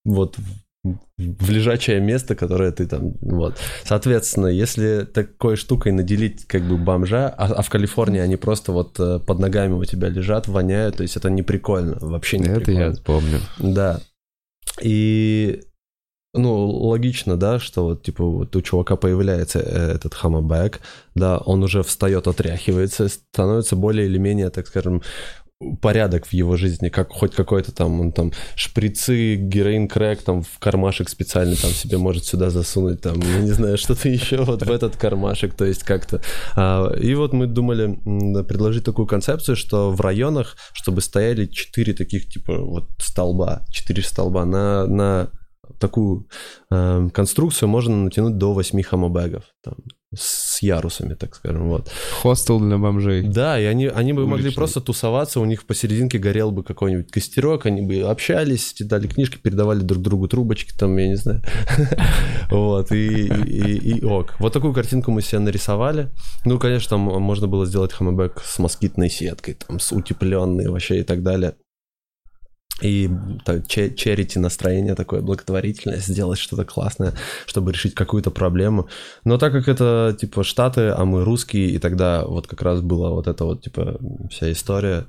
[0.04, 0.38] вот
[1.18, 3.58] в лежачее место, которое ты там, вот.
[3.84, 9.00] Соответственно, если такой штукой наделить как бы бомжа, а, а в Калифорнии они просто вот
[9.00, 12.60] э, под ногами у тебя лежат, воняют, то есть это не прикольно, вообще не это
[12.60, 12.80] прикольно.
[12.80, 13.40] Это я помню.
[13.60, 14.02] Да.
[14.82, 15.62] И
[16.36, 20.80] ну, логично, да, что вот, типа, вот у чувака появляется э, этот хаммербэк,
[21.16, 25.02] да, он уже встает, отряхивается, становится более или менее, так скажем,
[25.82, 30.60] порядок в его жизни, как хоть какой-то там, он там шприцы, героин, крэк там в
[30.60, 34.72] кармашек специальный там себе может сюда засунуть, там, я не знаю, что-то еще вот в
[34.72, 36.22] этот кармашек, то есть как-то.
[36.56, 37.98] А, и вот мы думали
[38.44, 44.44] предложить такую концепцию, что в районах, чтобы стояли четыре таких, типа, вот столба, четыре столба
[44.46, 45.30] на, на
[45.80, 46.28] такую
[46.72, 49.44] э, конструкцию можно натянуть до 8 хаммербэгов.
[49.64, 49.76] Там,
[50.18, 51.92] с ярусами, так скажем, вот.
[52.22, 53.24] Хостел для бомжей.
[53.24, 54.38] Да, и они, они бы Уличный.
[54.38, 59.38] могли просто тусоваться, у них посерединке горел бы какой-нибудь костерок, они бы общались, читали книжки,
[59.38, 61.42] передавали друг другу трубочки, там, я не знаю.
[62.50, 64.36] Вот, и, ок.
[64.40, 66.12] Вот такую картинку мы себе нарисовали.
[66.46, 71.04] Ну, конечно, там можно было сделать хаммербэк с москитной сеткой, там, с утепленной вообще и
[71.04, 71.56] так далее
[72.82, 73.10] и
[73.46, 77.14] так, черити настроение такое благотворительное, сделать что-то классное,
[77.46, 78.90] чтобы решить какую-то проблему.
[79.24, 83.12] Но так как это типа Штаты, а мы русские, и тогда вот как раз была
[83.12, 84.00] вот эта вот типа
[84.30, 85.08] вся история,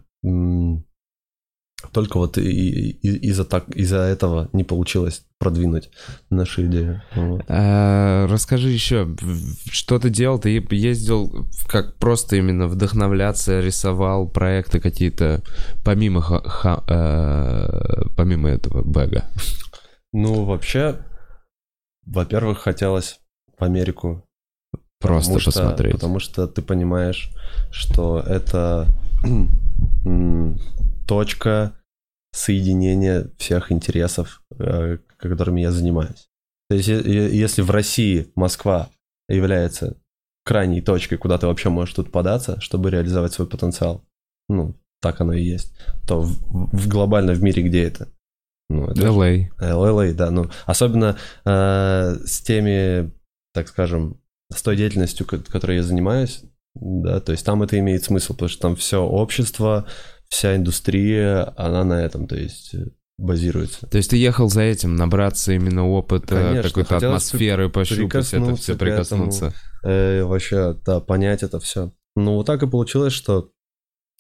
[1.93, 5.91] только вот из-за так, из-за этого не получилось продвинуть
[6.31, 7.03] нашу идею.
[7.15, 7.43] Вот.
[7.49, 9.15] А, расскажи еще,
[9.71, 10.39] что ты делал?
[10.39, 15.43] Ты ездил как просто именно вдохновляться, рисовал проекты какие-то
[15.85, 19.27] помимо ха, ха, э, помимо этого бэга?
[20.13, 21.05] Ну вообще,
[22.07, 23.21] во-первых, хотелось
[23.59, 24.27] в Америку
[24.99, 25.91] Просто потому посмотреть.
[25.91, 27.31] Что, потому что ты понимаешь,
[27.71, 28.87] что это
[31.07, 31.79] точка
[32.33, 36.29] соединения всех интересов, э, которыми я занимаюсь.
[36.69, 38.91] То есть если в России Москва
[39.29, 39.97] является
[40.45, 44.05] крайней точкой, куда ты вообще можешь тут податься, чтобы реализовать свой потенциал,
[44.49, 45.77] ну, так оно и есть,
[46.07, 48.09] то в, в глобально в мире где это?
[48.69, 49.49] Ну, это LA.
[49.61, 53.13] LA, да, ну, особенно э, с теми,
[53.55, 54.21] так скажем,
[54.53, 56.43] с той деятельностью, которой я занимаюсь,
[56.75, 59.87] да, то есть там это имеет смысл, потому что там все общество,
[60.29, 63.87] вся индустрия, она на этом, то есть э, базируется.
[63.87, 69.55] То есть ты ехал за этим, набраться именно опыта, какой-то атмосферы, пощупать это все, прикоснуться.
[69.83, 71.93] Этому, э, вообще, да, понять это все.
[72.15, 73.51] Ну, вот так и получилось, что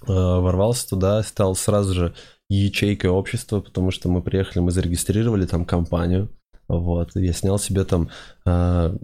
[0.07, 2.15] э, ворвался туда, стал сразу же
[2.49, 6.31] ячейкой общества, потому что мы приехали, мы зарегистрировали там компанию,
[6.69, 8.11] вот, я снял себе там
[8.45, 8.97] э,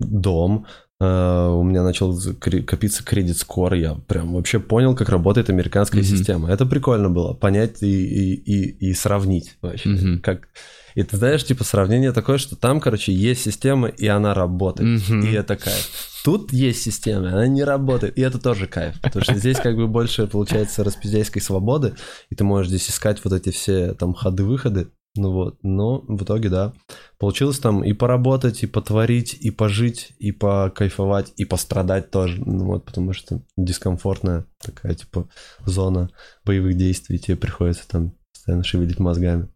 [0.00, 0.66] дом,
[0.98, 6.04] Uh, у меня начал копиться кредит скор, я прям вообще понял, как работает американская mm-hmm.
[6.04, 6.50] система.
[6.50, 9.90] Это прикольно было, понять и, и, и, и сравнить вообще.
[9.90, 10.18] Mm-hmm.
[10.20, 10.48] Как...
[10.94, 15.02] И ты знаешь, типа сравнение такое, что там, короче, есть система, и она работает.
[15.02, 15.26] Mm-hmm.
[15.26, 15.86] И это кайф.
[16.24, 18.98] Тут есть система, она не работает, и это тоже кайф.
[19.02, 21.94] Потому что здесь как бы больше получается распиздяйской свободы,
[22.30, 24.88] и ты можешь здесь искать вот эти все там ходы-выходы.
[25.16, 26.72] Ну вот, но в итоге, да,
[27.18, 32.84] получилось там и поработать, и потворить, и пожить, и покайфовать, и пострадать тоже, ну вот,
[32.84, 35.28] потому что дискомфортная такая, типа,
[35.64, 36.10] зона
[36.44, 39.48] боевых действий, тебе приходится там постоянно шевелить мозгами.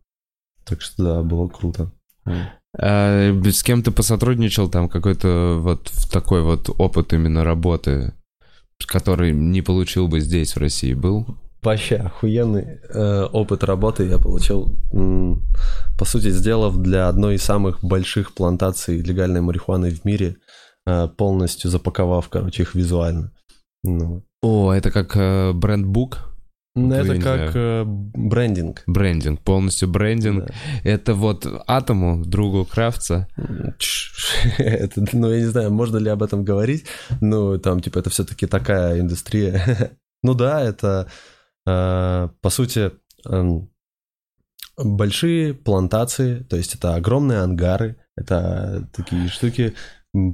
[0.65, 1.93] Так что, да, было круто.
[2.79, 8.15] А с кем ты посотрудничал там какой-то вот такой вот опыт именно работы,
[8.87, 11.39] который не получил бы здесь, в России, был?
[11.63, 15.43] Вообще охуенный э, опыт работы я получил, м,
[15.99, 20.37] по сути, сделав для одной из самых больших плантаций легальной марихуаны в мире,
[20.87, 23.33] э, полностью запаковав, короче, их визуально.
[23.83, 24.23] Ну.
[24.43, 26.31] О, это как э, бренд-бук?
[26.77, 28.85] Ну, это как э, брендинг.
[28.87, 30.47] Брендинг, полностью брендинг.
[30.47, 30.55] Да.
[30.85, 33.27] Это вот Атому, другу Кравца.
[34.59, 36.87] Это, ну, я не знаю, можно ли об этом говорить.
[37.21, 39.91] Ну, там, типа, это все-таки такая индустрия.
[40.23, 41.07] Ну да, это,
[41.65, 42.93] по сути,
[43.27, 43.71] эм,
[44.77, 49.75] большие плантации, то есть это огромные ангары, это такие штуки,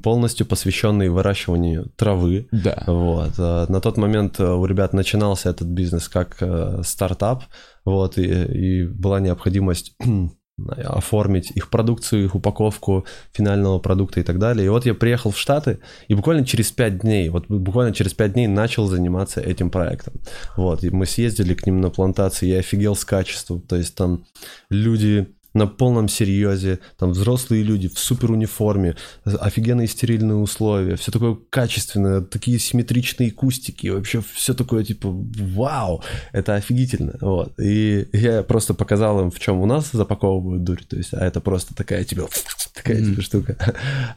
[0.03, 2.49] полностью посвященные выращиванию травы.
[2.51, 2.83] Да.
[2.87, 3.33] Вот.
[3.39, 7.45] э, На тот момент э, у ребят начинался этот бизнес как э, стартап,
[7.85, 9.95] вот, и, и была необходимость
[10.59, 14.67] оформить их продукцию, их упаковку финального продукта и так далее.
[14.67, 18.33] И вот я приехал в Штаты, и буквально через пять дней, вот буквально через пять
[18.33, 20.15] дней начал заниматься этим проектом.
[20.57, 24.25] Вот, и мы съездили к ним на плантации, я офигел с качеством, то есть там
[24.71, 31.37] люди на полном серьезе, там взрослые люди в супер униформе, офигенные стерильные условия, все такое
[31.51, 36.03] качественное, такие симметричные кустики, вообще все такое типа вау,
[36.33, 37.59] это офигительно, вот.
[37.59, 41.41] И я просто показал им, в чем у нас запаковывают дурь, то есть, а это
[41.41, 42.29] просто такая типа
[42.75, 43.57] такая типа штука.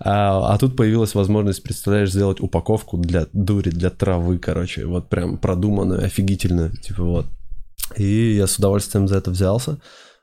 [0.02, 5.38] А, а тут появилась возможность, представляешь, сделать упаковку для дури, для травы, короче, вот прям
[5.38, 7.26] продуманную, офигительную, типа вот.
[7.96, 9.80] И я с удовольствием за это взялся.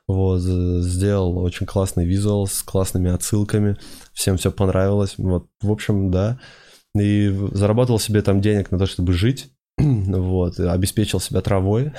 [0.09, 3.77] Вот, сделал очень классный визуал с классными отсылками.
[4.13, 5.15] Всем все понравилось.
[5.19, 6.39] Вот, в общем, да.
[6.97, 9.51] И заработал себе там денег на то, чтобы жить.
[9.79, 11.93] Вот, обеспечил себя травой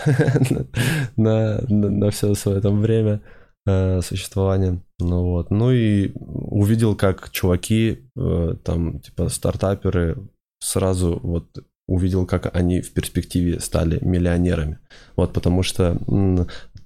[1.16, 3.22] на, на, на все свое там время
[3.68, 4.82] э, существования.
[5.00, 5.52] Ну вот.
[5.52, 10.18] Ну и увидел, как чуваки, э, там, типа, стартаперы
[10.60, 11.46] сразу вот
[11.88, 14.80] увидел, как они в перспективе стали миллионерами.
[15.16, 15.98] Вот, потому что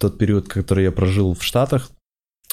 [0.01, 1.89] тот период, который я прожил в Штатах,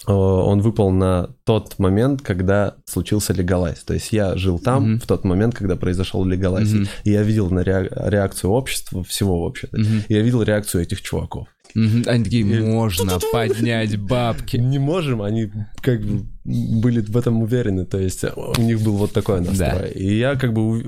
[0.07, 3.83] э, он выпал на тот момент, когда случился легалайз.
[3.85, 5.01] То есть я жил там Мгм.
[5.01, 6.73] в тот момент, когда произошел легалайз.
[6.73, 6.87] Мгм.
[7.05, 9.69] И я видел на реак- реакцию общества, всего вообще.
[9.73, 10.03] Мгм.
[10.09, 11.49] Я видел реакцию этих чуваков.
[11.75, 12.05] Мгм.
[12.07, 14.57] Они такие, И- можно поднять бабки.
[14.75, 15.51] Не можем, они
[15.83, 18.25] как бы были в этом уверены, то есть
[18.57, 19.81] у них был вот такой настрой.
[19.81, 19.87] Да.
[19.89, 20.81] И я как бы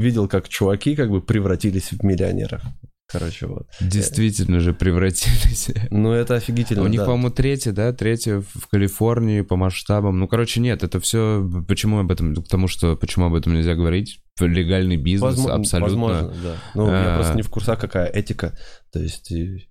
[0.00, 2.62] видел, как чуваки как бы превратились в миллионеров.
[3.10, 3.66] Короче, вот.
[3.80, 5.70] Действительно же превратились.
[5.90, 10.18] Ну, это офигительно, У них, по-моему, третья, да, третья в Калифорнии по масштабам.
[10.18, 11.48] Ну, короче, нет, это все.
[11.66, 12.34] Почему об этом?
[12.34, 14.20] Потому что почему об этом нельзя говорить?
[14.40, 15.88] Легальный бизнес, Возможно, абсолютно.
[15.88, 16.56] Возможно, да.
[16.74, 17.16] Ну, я А.
[17.16, 18.56] просто не в курсах, какая этика.
[18.92, 19.30] То есть...
[19.32, 19.68] и-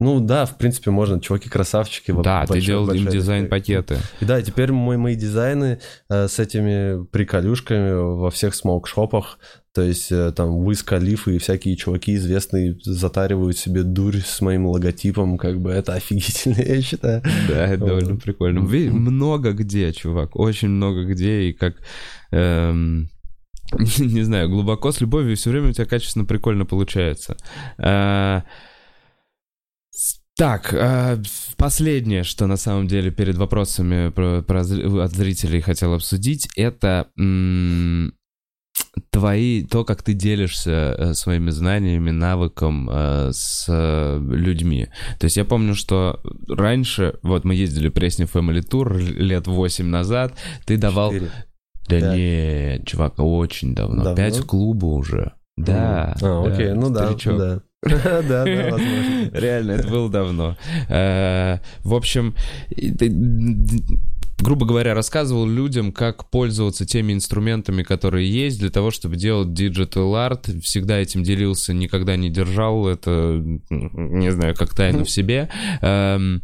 [0.00, 1.20] Ну да, в принципе, можно.
[1.20, 2.12] Чуваки красавчики.
[2.22, 3.98] Да, ты большой- делал им большой дизайн-пакеты.
[4.20, 5.78] И да, теперь мои, мои дизайны
[6.10, 9.38] э, с этими приколюшками во всех смоук-шопах,
[9.72, 14.66] то есть э, там Wiz Khalifa и всякие чуваки известные затаривают себе дурь с моим
[14.66, 17.22] логотипом, как бы это офигительно, я считаю.
[17.48, 18.60] Да, это довольно прикольно.
[18.60, 21.76] Много где, чувак, очень много где, и как...
[22.32, 23.08] эм,
[23.98, 27.36] Не знаю, глубоко с любовью все время у тебя качественно прикольно получается.
[30.36, 31.18] Так, а,
[31.56, 38.12] последнее, что на самом деле перед вопросами про- про от зрителей хотел обсудить, это м,
[39.10, 44.88] твои, то, как ты делишься э, своими знаниями, навыком э, с э, людьми.
[45.20, 50.34] То есть я помню, что раньше, вот мы ездили Пресни Family Tour лет 8 назад,
[50.66, 51.12] ты давал...
[51.12, 51.30] Четыре.
[51.86, 52.16] Да Да.
[52.16, 54.02] не, чувак, очень давно.
[54.02, 54.16] Давно?
[54.16, 55.34] Пять в клубу уже.
[55.56, 56.16] Да.
[56.22, 57.60] А, окей, ну да, да.
[58.04, 59.30] Да, да, возможно.
[59.32, 60.56] Реально, это было давно.
[60.88, 62.34] Э, В общем,
[64.38, 70.12] грубо говоря, рассказывал людям, как пользоваться теми инструментами, которые есть для того, чтобы делать digital
[70.14, 70.60] art.
[70.60, 75.48] Всегда этим делился, никогда не держал это, не знаю, как тайну в себе.
[75.80, 76.42] Эм,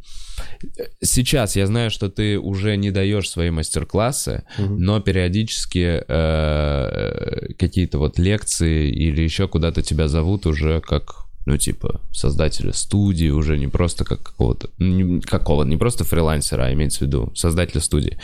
[1.02, 4.78] Сейчас я знаю, что ты уже не даешь свои мастер-классы, Мгм.
[4.78, 12.00] но периодически э, какие-то вот лекции или еще куда-то тебя зовут уже как ну, типа,
[12.12, 17.02] создателя студии, уже не просто как какого-то, не, какого, не просто фрилансера, а имеется в
[17.02, 18.18] виду создателя студии.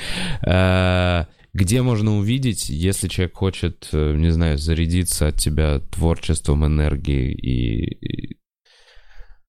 [0.47, 7.33] Э, где можно увидеть, если человек хочет, э, не знаю, зарядиться от тебя творчеством, энергией
[7.33, 8.39] и...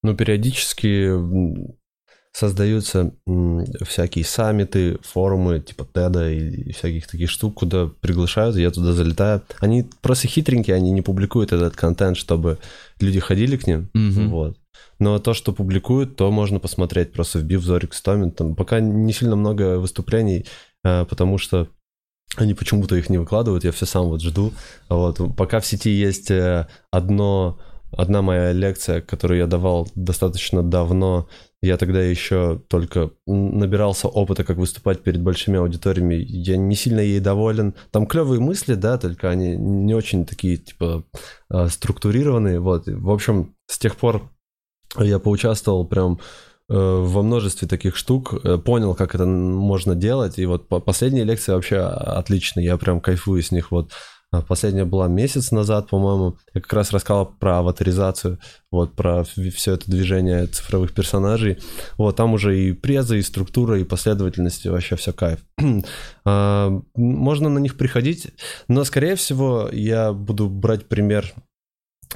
[0.03, 1.09] Ну, периодически
[2.38, 3.14] создаются
[3.84, 9.42] всякие саммиты, форумы типа Теда и, всяких таких штук, куда приглашают, я туда залетаю.
[9.60, 12.60] Они просто хитренькие, они не публикуют этот контент, чтобы
[13.00, 13.90] люди ходили к ним.
[13.96, 14.30] Мгм.
[14.30, 14.58] Вот.
[15.00, 18.30] Но то, что публикуют, то можно посмотреть просто вбив Зорик Стомин.
[18.30, 20.46] Там пока не сильно много выступлений,
[20.84, 21.70] э, потому что
[22.36, 24.54] они почему-то их не выкладывают, я все сам вот жду.
[24.90, 25.20] Вот.
[25.36, 27.58] Пока в сети есть э, одно,
[27.92, 31.28] одна моя лекция, которую я давал достаточно давно,
[31.62, 36.16] я тогда еще только набирался опыта, как выступать перед большими аудиториями.
[36.16, 37.74] Я не сильно ей доволен.
[37.91, 41.03] Там клевые мысли, да, только они не очень такие, типа,
[41.49, 42.60] э, структурированные.
[42.60, 42.88] Вот.
[42.88, 44.30] В общем, с тех пор
[44.99, 46.20] Я поучаствовал прям
[46.70, 51.26] э, во множестве таких штук, э, понял, как это можно делать, и вот по- последние
[51.26, 53.95] лекции вообще отличные, я прям кайфую с них, вот а
[54.47, 56.38] Последняя была месяц назад, по-моему.
[56.53, 58.39] Я как раз рассказал про аватаризацию,
[58.71, 61.59] вот про все это движение цифровых персонажей.
[61.97, 65.39] Вот там уже и преза, и структура, и последовательность, и вообще все кайф.
[66.30, 68.34] А, можно на них приходить,
[68.67, 71.34] но, скорее всего, я буду брать пример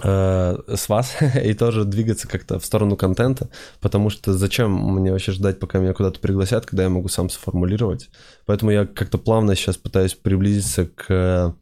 [0.04, 3.50] э, с вас и тоже двигаться как-то в сторону контента,
[3.80, 8.10] потому что зачем мне вообще ждать, пока меня куда-то пригласят, когда я могу сам сформулировать.
[8.46, 11.56] Поэтому я как-то плавно сейчас пытаюсь приблизиться к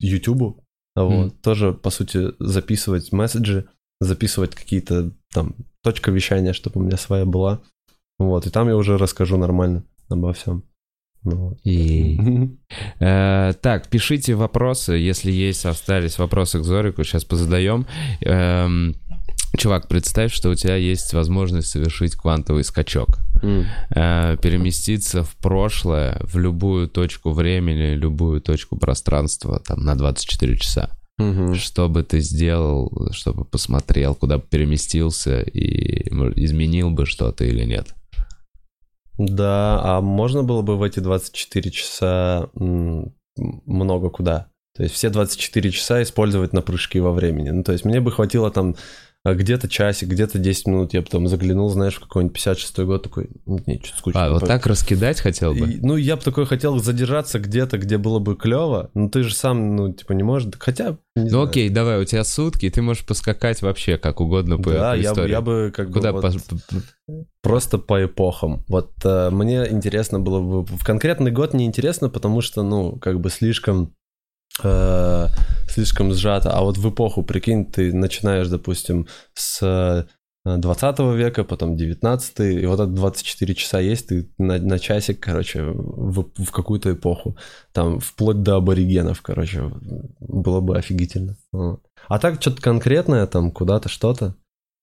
[0.00, 0.60] YouTube,
[0.96, 1.40] э, вот, mm.
[1.42, 3.68] тоже, по сути, записывать месседжи,
[4.00, 7.62] записывать какие-то там точка вещания, чтобы у меня своя была.
[8.18, 10.64] Вот, и там я уже расскажу нормально обо всем.
[11.22, 12.18] Ну, и...
[13.00, 17.86] э, так, пишите вопросы, если есть, остались вопросы к Зорику, сейчас позадаем.
[18.20, 18.94] Эм,
[19.56, 23.18] чувак, представь, что у тебя есть возможность совершить квантовый скачок.
[23.42, 23.64] Mm.
[23.94, 30.90] Э, переместиться в прошлое, в любую точку времени, любую точку пространства, там, на 24 часа.
[31.20, 31.54] Mm-hmm.
[31.54, 37.94] Что бы ты сделал, чтобы посмотрел, куда бы переместился и изменил бы что-то или нет?
[39.18, 44.48] Да, а можно было бы в эти 24 часа много куда?
[44.76, 47.48] То есть все 24 часа использовать на прыжки во времени.
[47.48, 48.76] Ну, то есть мне бы хватило там
[49.26, 53.28] а где-то часик, где-то 10 минут я потом заглянул, знаешь, в какой-нибудь 56-й год, такой,
[53.44, 54.24] не, что-то скучно.
[54.24, 55.68] А, вот так раскидать хотел бы?
[55.68, 59.34] И, ну, я бы такой хотел задержаться где-то, где было бы клево, но ты же
[59.34, 60.98] сам, ну, типа, не можешь, хотя...
[61.16, 61.48] Не ну, знаю.
[61.48, 65.10] окей, давай, у тебя сутки, ты можешь поскакать вообще как угодно по, да, по я
[65.10, 65.26] истории.
[65.26, 66.20] Бы, я бы как Куда бы...
[66.20, 68.64] Вот, просто по эпохам.
[68.68, 70.64] Вот э, мне интересно было бы...
[70.64, 73.92] В конкретный год не интересно, потому что, ну, как бы слишком
[74.62, 75.28] э,
[75.68, 76.50] слишком сжато.
[76.52, 80.06] А вот в эпоху, прикинь, ты начинаешь, допустим, с
[80.44, 85.20] 20 э, века, потом 19 и вот это 24 часа есть, ты на, на часик,
[85.20, 87.36] короче, в, в какую-то эпоху,
[87.72, 89.72] там, вплоть до аборигенов, короче,
[90.20, 91.36] было бы офигительно.
[91.52, 91.80] Вот.
[92.08, 94.34] А так что-то конкретное, там, куда-то, что-то,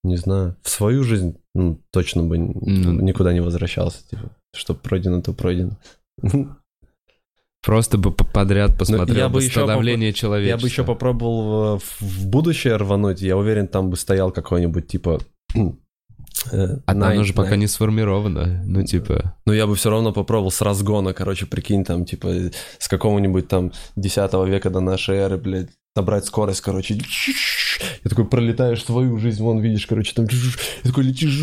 [0.03, 5.22] не знаю, в свою жизнь ну, точно бы ну, никуда не возвращался, типа, что пройдено,
[5.22, 5.78] то пройдено.
[7.64, 10.20] Просто бы подряд ну, посмотрел я бы становление поп...
[10.20, 10.49] человека.
[10.49, 13.22] Я бы еще попробовал в, в будущее рвануть.
[13.22, 15.20] Я уверен, там бы стоял какой-нибудь типа.
[16.51, 19.36] Э, а оно же пока не сформировано, ну типа...
[19.45, 22.49] Ну я бы все равно попробовал с разгона, короче, прикинь, там, типа,
[22.80, 28.84] с какого-нибудь там 10 века до нашей эры, блядь, набрать скорость, короче, я такой пролетаешь
[28.84, 31.39] свою жизнь, вон видишь, короче, там, я такой летишь,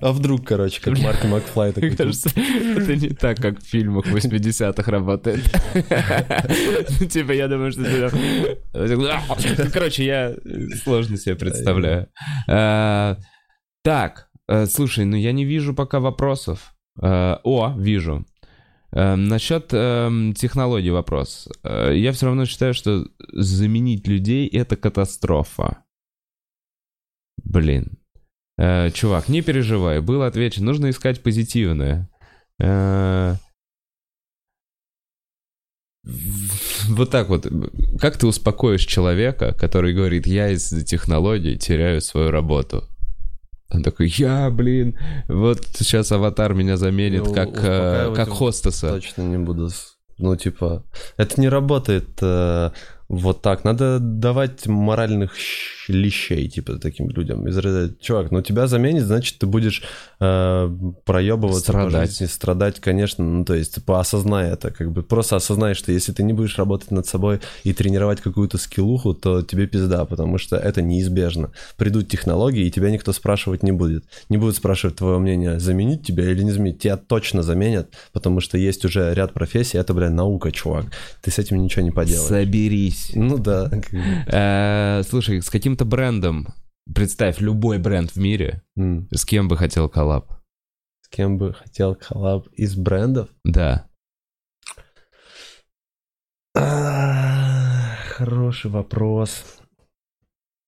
[0.00, 1.72] а вдруг, короче, как Марк Макфлай.
[1.72, 5.44] Такой, Мне кажется, это не так, как в фильмах 80-х работает.
[7.10, 10.34] Типа, я думаю, что ты Короче, я
[10.82, 12.08] сложно себе представляю.
[12.48, 13.18] А,
[13.82, 16.72] так, э, слушай, ну я не вижу пока вопросов.
[17.02, 18.24] Э, о, вижу.
[18.92, 21.48] Эм, насчет эм, технологий вопрос.
[21.62, 25.84] Э, я все равно считаю, что заменить людей это катастрофа.
[27.42, 27.98] Блин.
[28.58, 30.66] Э, чувак, не переживай, было отвечено.
[30.66, 32.08] Нужно искать позитивное.
[32.60, 33.34] Э,
[36.88, 37.46] вот так вот.
[38.00, 42.84] Как ты успокоишь человека, который говорит, я из-за технологий теряю свою работу?
[43.70, 44.96] Он такой, я, блин,
[45.28, 48.90] вот сейчас аватар меня заменит ну, как, э, как хостеса.
[48.90, 49.70] Точно не буду.
[50.18, 50.84] Ну, типа,
[51.16, 52.70] это не работает э,
[53.08, 53.64] вот так.
[53.64, 55.34] Надо давать моральных
[55.88, 57.46] лещей, типа, таким людям.
[57.48, 57.56] Из
[58.00, 59.82] чувак, ну тебя заменит, значит, ты будешь
[60.20, 60.70] э,
[61.04, 61.92] проебываться страдать.
[61.92, 63.24] по жизни, страдать, конечно.
[63.24, 66.58] Ну, то есть, типа, осознай это, как бы, просто осознай, что если ты не будешь
[66.58, 71.52] работать над собой и тренировать какую-то скиллуху, то тебе пизда, потому что это неизбежно.
[71.76, 74.04] Придут технологии, и тебя никто спрашивать не будет.
[74.28, 76.80] Не будут спрашивать твое мнение, заменить тебя или не заменить.
[76.80, 80.86] Тебя точно заменят, потому что есть уже ряд профессий, это, блядь, наука, чувак.
[81.22, 82.28] Ты с этим ничего не поделаешь.
[82.28, 83.12] Соберись.
[83.14, 83.70] Ну да.
[84.26, 86.48] Э, слушай, с каким каким-то брендом,
[86.94, 89.08] представь, любой бренд в мире, mm.
[89.14, 90.32] с кем бы хотел collab?
[91.02, 93.28] С кем бы хотел collab из брендов?
[93.44, 93.86] Да.
[98.16, 99.44] хороший вопрос.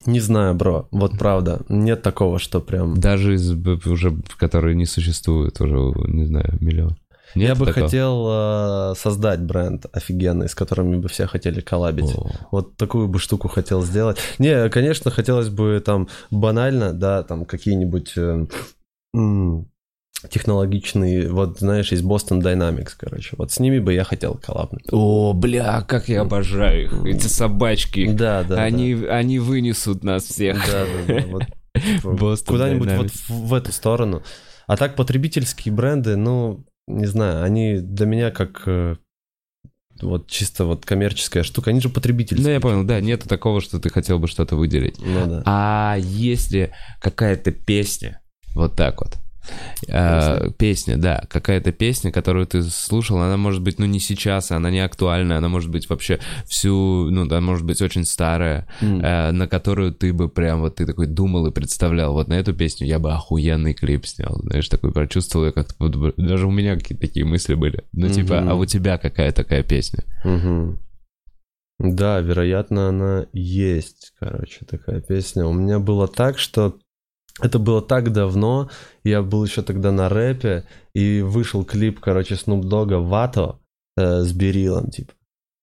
[0.06, 3.00] Не знаю, бро, вот правда, нет такого, что прям...
[3.00, 3.50] Даже из
[3.86, 5.76] уже, которые не существуют уже,
[6.08, 6.98] не знаю, миллион.
[7.34, 7.86] Нет Я бы такого?
[7.86, 12.14] хотел э, создать бренд офигенный, с которыми бы все хотели коллабить.
[12.16, 12.30] О.
[12.50, 14.18] Вот такую бы штуку хотел сделать.
[14.38, 18.46] Не, конечно, хотелось бы там банально, да, там какие-нибудь э,
[20.30, 23.36] технологичные, вот знаешь, есть Boston Dynamics, короче.
[23.38, 24.86] Вот с ними бы я хотел коллабнуть.
[24.90, 27.04] О, бля, как я обожаю их.
[27.04, 28.10] Эти собачки.
[28.10, 28.62] Да, да.
[28.62, 29.16] Они, да.
[29.16, 30.56] они вынесут нас всех.
[30.66, 31.26] Да, да, да.
[31.28, 31.42] Вот
[31.78, 34.22] Типа, Куда-нибудь вот в, в эту сторону.
[34.66, 38.96] А так потребительские бренды, ну, не знаю, они для меня как э,
[40.00, 42.46] вот чисто вот коммерческая штука, они же потребительские.
[42.46, 44.98] Ну, я понял, да, нету такого, что ты хотел бы что-то выделить.
[44.98, 45.42] Ну да.
[45.44, 48.20] А если какая-то песня,
[48.54, 49.18] вот так вот,
[49.88, 54.70] а, песня, да, какая-то песня, которую ты слушал, она может быть, ну, не сейчас, она
[54.70, 59.00] не актуальна, она может быть вообще всю, ну, она может быть очень старая, М.
[59.00, 62.52] э, на которую ты бы прям вот ты такой думал и представлял, вот на эту
[62.54, 67.06] песню я бы охуенный клип снял, знаешь, такой прочувствовал, я как-то, даже у меня какие-то
[67.06, 68.48] такие мысли были, ну, типа, Мгм.
[68.50, 70.04] а у тебя какая такая песня?
[70.24, 70.80] Мгм.
[71.78, 75.46] Да, вероятно, она есть, короче, такая песня.
[75.46, 76.76] У меня было так, что
[77.40, 78.70] это было так давно,
[79.04, 80.64] я был еще тогда на рэпе,
[80.94, 83.58] и вышел клип, короче, Snoop Dogg «Вато»
[83.96, 85.12] э, с Берилом, типа.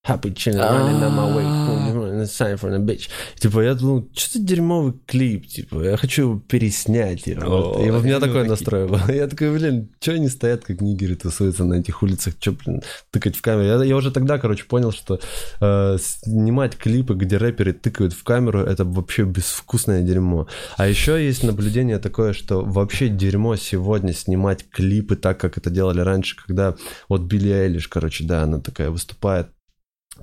[0.07, 3.09] Happy chillin' running on my way, time for the bitch.
[3.37, 7.45] Типа, я думал, что за дерьмовый клип, типа, я хочу переснять, типа.
[7.45, 7.85] вот.
[7.85, 8.49] И у меня такой такие.
[8.49, 8.99] настрой был.
[9.07, 13.35] Я такой, блин, что они стоят, как нигеры тусуются на этих улицах, что, блин, тыкать
[13.35, 13.65] в камеру.
[13.65, 15.19] Я, я уже тогда, короче, понял, что
[15.61, 20.47] э, снимать клипы, где рэперы тыкают в камеру, это вообще безвкусное дерьмо.
[20.77, 26.01] А еще есть наблюдение такое, что вообще дерьмо сегодня снимать клипы так, как это делали
[26.01, 26.75] раньше, когда
[27.09, 29.47] вот Билли Эйлиш, короче, да, она такая выступает,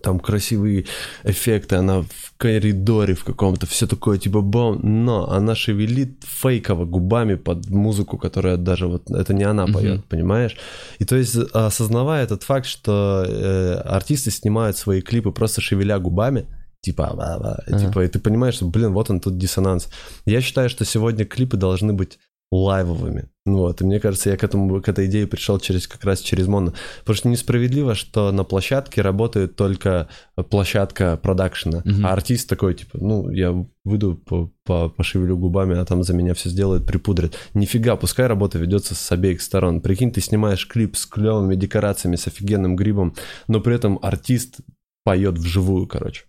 [0.03, 0.85] там красивые
[1.25, 7.37] эффекты, она в коридоре в каком-то, все такое типа бом, но она шевелит фейково губами
[7.37, 10.57] под музыку, которая даже вот, это не она поет, понимаешь?
[10.99, 16.47] И то есть, осознавая этот факт, что э, артисты снимают свои клипы просто шевеля губами,
[16.81, 17.79] типа, ба -ба, Ага.
[17.79, 19.89] типа, и ты понимаешь, что, блин, вот он тут диссонанс.
[20.27, 22.19] Я считаю, что сегодня клипы должны быть
[22.53, 23.29] лайвовыми.
[23.45, 26.21] Ну Вот, и мне кажется, я к этому, к этой идее пришел через, как раз
[26.21, 26.75] через моно.
[27.01, 30.09] Потому что несправедливо, что на площадке работает только
[30.49, 32.07] площадка продакшена, Мгм.
[32.07, 33.53] а артист такой, типа, ну, я
[33.85, 37.35] выйду, по, по- пошевелю губами, а там за меня все сделают, припудрят.
[37.55, 39.81] Нифига, пускай работа ведется с обеих сторон.
[39.81, 43.15] Прикинь, ты снимаешь клип с клевыми декорациями, с офигенным грибом,
[43.49, 44.61] но при этом артист
[45.05, 46.25] поет вживую, короче.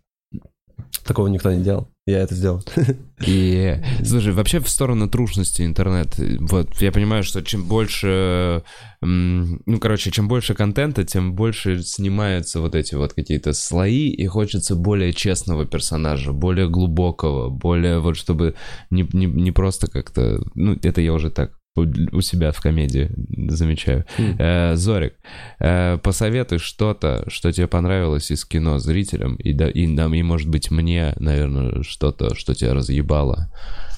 [1.06, 1.90] Такого никто не делал.
[2.06, 2.62] Я это сделал.
[3.26, 8.64] И, слушай, вообще в сторону трушности интернет, вот, я понимаю, что чем больше,
[9.02, 14.76] ну, короче, чем больше контента, тем больше снимаются вот эти вот какие-то слои, и хочется
[14.76, 18.56] более честного персонажа, более глубокого, более вот, чтобы
[18.90, 23.12] не, не, не просто как-то, ну, это я уже так у у себя в комедии
[23.50, 24.06] замечаю.
[24.18, 24.36] Хм.
[24.40, 25.16] Э, Зорик,
[25.60, 30.50] э, посоветуй что-то, что тебе понравилось из кино зрителям, и, да, и, да, и может
[30.50, 33.52] быть мне, наверное, что-то, что тебя разъебало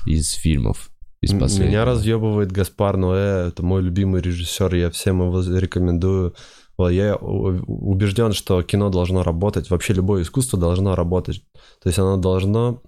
[0.06, 0.90] из фильмов,
[1.22, 1.70] из последних.
[1.70, 6.36] Меня разъебывает Гаспар Ноэ, это мой любимый режиссер, я всем его рекомендую.
[6.78, 11.42] Я убежден, что кино должно работать, вообще любое искусство должно работать.
[11.82, 12.82] То есть оно должно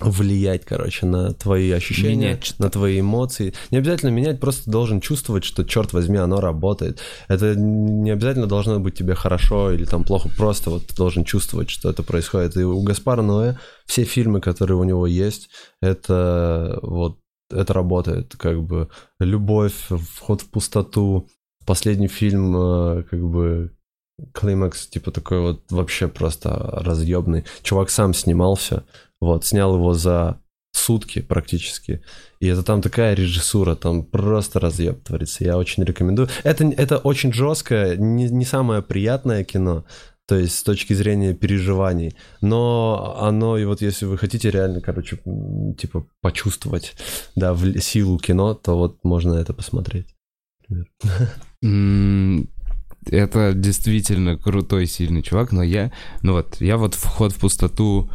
[0.00, 3.54] влиять, короче, на твои ощущения, Менять на твои эмоции.
[3.70, 7.00] Не обязательно менять, просто должен чувствовать, что, черт возьми, оно работает.
[7.28, 11.70] Это не обязательно должно быть тебе хорошо или там плохо, просто вот ты должен чувствовать,
[11.70, 12.56] что это происходит.
[12.56, 17.18] И у Гаспара Ноэ все фильмы, которые у него есть, это вот
[17.50, 18.88] это работает, как бы
[19.18, 21.28] любовь, вход в пустоту.
[21.66, 23.72] Последний фильм, э, как бы
[24.32, 27.44] климакс, типа такой вот вообще просто разъебный.
[27.62, 28.84] Чувак сам снимал все,
[29.20, 30.40] вот, снял его за
[30.72, 32.02] сутки практически.
[32.40, 35.44] И это там такая режиссура, там просто разъеб творится.
[35.44, 36.28] Я очень рекомендую.
[36.44, 39.84] Это, это очень жесткое, не, не самое приятное кино,
[40.26, 42.14] то есть с точки зрения переживаний.
[42.40, 45.18] Но оно, и вот если вы хотите реально, короче,
[45.76, 46.94] типа почувствовать,
[47.34, 50.06] да, в- силу кино, то вот можно это посмотреть.
[53.06, 55.90] Это действительно крутой, сильный чувак, но я,
[56.22, 58.10] ну вот, я вот вход в пустоту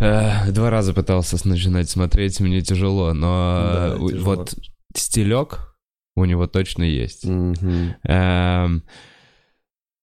[0.00, 4.24] э, два раза пытался начинать смотреть, мне тяжело, но Да, э, у- тяжело.
[4.36, 4.54] вот
[4.96, 5.74] стилек
[6.16, 7.24] у него точно есть.
[7.24, 7.96] Мгм.
[8.04, 8.82] Эм,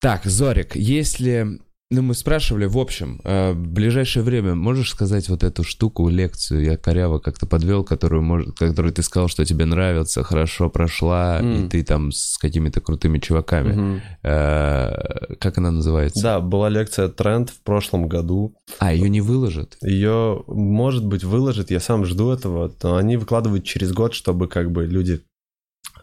[0.01, 1.59] Так, Зорик, если...
[1.93, 6.63] Ну, мы спрашивали, в общем, э, в ближайшее время можешь сказать вот эту штуку, лекцию,
[6.63, 11.63] я коряво как-то подвел, которую, может, которую ты сказал, что тебе нравится, хорошо прошла, и
[11.63, 11.69] М.
[11.69, 14.01] ты там с какими-то крутыми чуваками.
[14.23, 16.23] Э, Как она называется?
[16.23, 18.55] Да, была лекция «Тренд» в прошлом году.
[18.79, 19.77] А, ее не выложат?
[19.81, 22.71] Ее, может быть, выложат, я сам жду этого.
[22.97, 25.21] Они выкладывают через год, чтобы как бы люди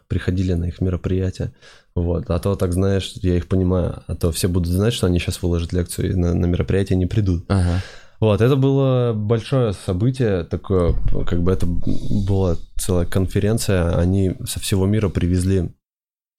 [0.09, 1.53] приходили на их мероприятия.
[1.95, 2.31] Вот.
[2.31, 5.43] А то, так знаешь, я их понимаю, а то все будут знать, что они сейчас
[5.43, 7.45] выложат лекцию, и на, на мероприятие не придут.
[7.49, 7.83] Ага.
[8.21, 10.95] Вот, это было большое событие, такое,
[11.25, 15.71] как бы это была целая конференция, они со всего мира привезли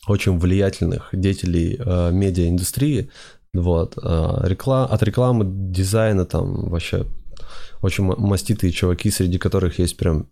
[0.05, 3.09] очень влиятельных деятелей э, медиаиндустрии,
[3.53, 7.05] вот, э, реклам, от рекламы, дизайна там вообще
[7.81, 10.27] очень ма- маститые чуваки, среди которых есть прям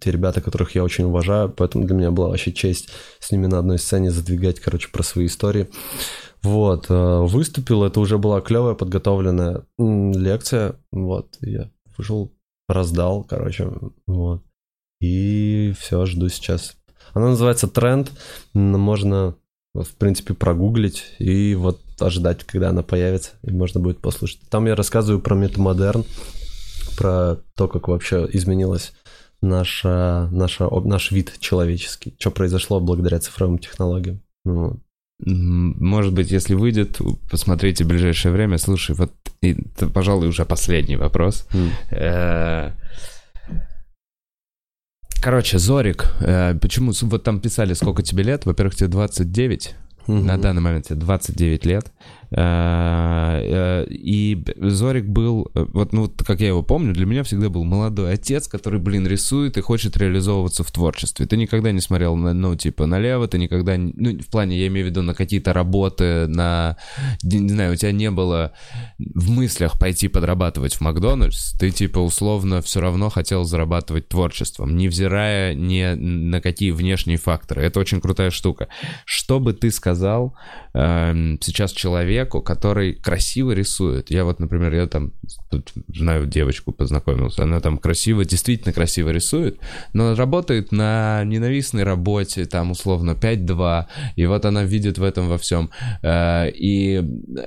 [0.00, 2.90] те ребята, которых я очень уважаю, поэтому для меня была вообще честь
[3.20, 5.68] с ними на одной сцене задвигать, короче, про свои истории.
[6.42, 12.32] Вот, э, выступил, это уже была клевая подготовленная лекция, вот, я вышел,
[12.68, 13.72] раздал, короче,
[14.06, 14.42] вот,
[15.00, 16.76] и все, жду сейчас.
[17.14, 18.12] Она называется «Тренд»,
[18.52, 19.36] можно,
[19.74, 24.40] в принципе, прогуглить и вот ожидать, когда она появится, и можно будет послушать.
[24.50, 26.04] Там я рассказываю про метамодерн,
[26.96, 28.92] про то, как вообще изменилась
[29.48, 34.20] наша, наша, наш вид человеческий, что произошло благодаря цифровым технологиям.
[34.44, 34.80] Ну,
[35.18, 37.00] может быть, если выйдет,
[37.30, 38.58] посмотрите в ближайшее время.
[38.58, 41.46] Слушай, вот, это, пожалуй, уже последний вопрос.
[41.52, 42.72] Mm.
[45.22, 48.46] Короче, Зорик, э, почему вот там писали, сколько тебе лет?
[48.46, 49.74] Во-первых, тебе 29.
[50.06, 50.22] Mm-hmm.
[50.22, 51.90] На данный момент тебе 29 лет.
[52.30, 57.48] Э, э, и Зорик был, э, вот, ну, как я его помню, для меня всегда
[57.48, 61.26] был молодой отец, который, блин, рисует и хочет реализовываться в творчестве.
[61.26, 64.86] Ты никогда не смотрел, на, ну, типа, налево, ты никогда, ну, в плане, я имею
[64.86, 66.76] в виду, на какие-то работы, на,
[67.22, 68.52] не знаю, у тебя не было
[68.98, 75.54] в мыслях пойти подрабатывать в Макдональдс, ты, типа, условно все равно хотел зарабатывать творчеством, невзирая
[75.54, 77.62] ни на какие внешние факторы.
[77.62, 78.68] Это очень крутая штука.
[79.04, 80.34] Что бы ты сказал
[80.74, 84.10] э, сейчас человек, человеку, который красиво рисует.
[84.10, 85.12] Я вот, например, я там
[85.50, 89.58] тут знаю девочку, познакомился, она там красиво, действительно красиво рисует,
[89.92, 93.86] но работает на ненавистной работе, там условно 5-2,
[94.16, 95.70] и вот она видит в этом во всем.
[96.02, 97.04] Э, и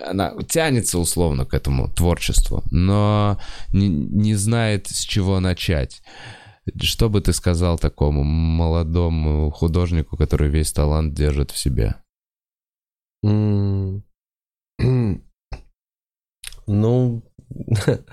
[0.07, 3.37] она тянется условно к этому творчеству, но
[3.73, 6.01] не, не знает, с чего начать.
[6.81, 11.95] Что бы ты сказал такому молодому художнику, который весь талант держит в себе?
[16.67, 17.23] Ну,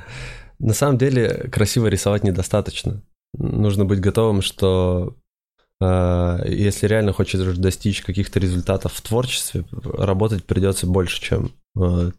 [0.59, 3.03] на самом деле красиво рисовать недостаточно.
[3.35, 5.17] Нужно быть готовым, что
[5.81, 11.53] э, если реально хочешь достичь каких-то результатов в творчестве, работать придется больше, чем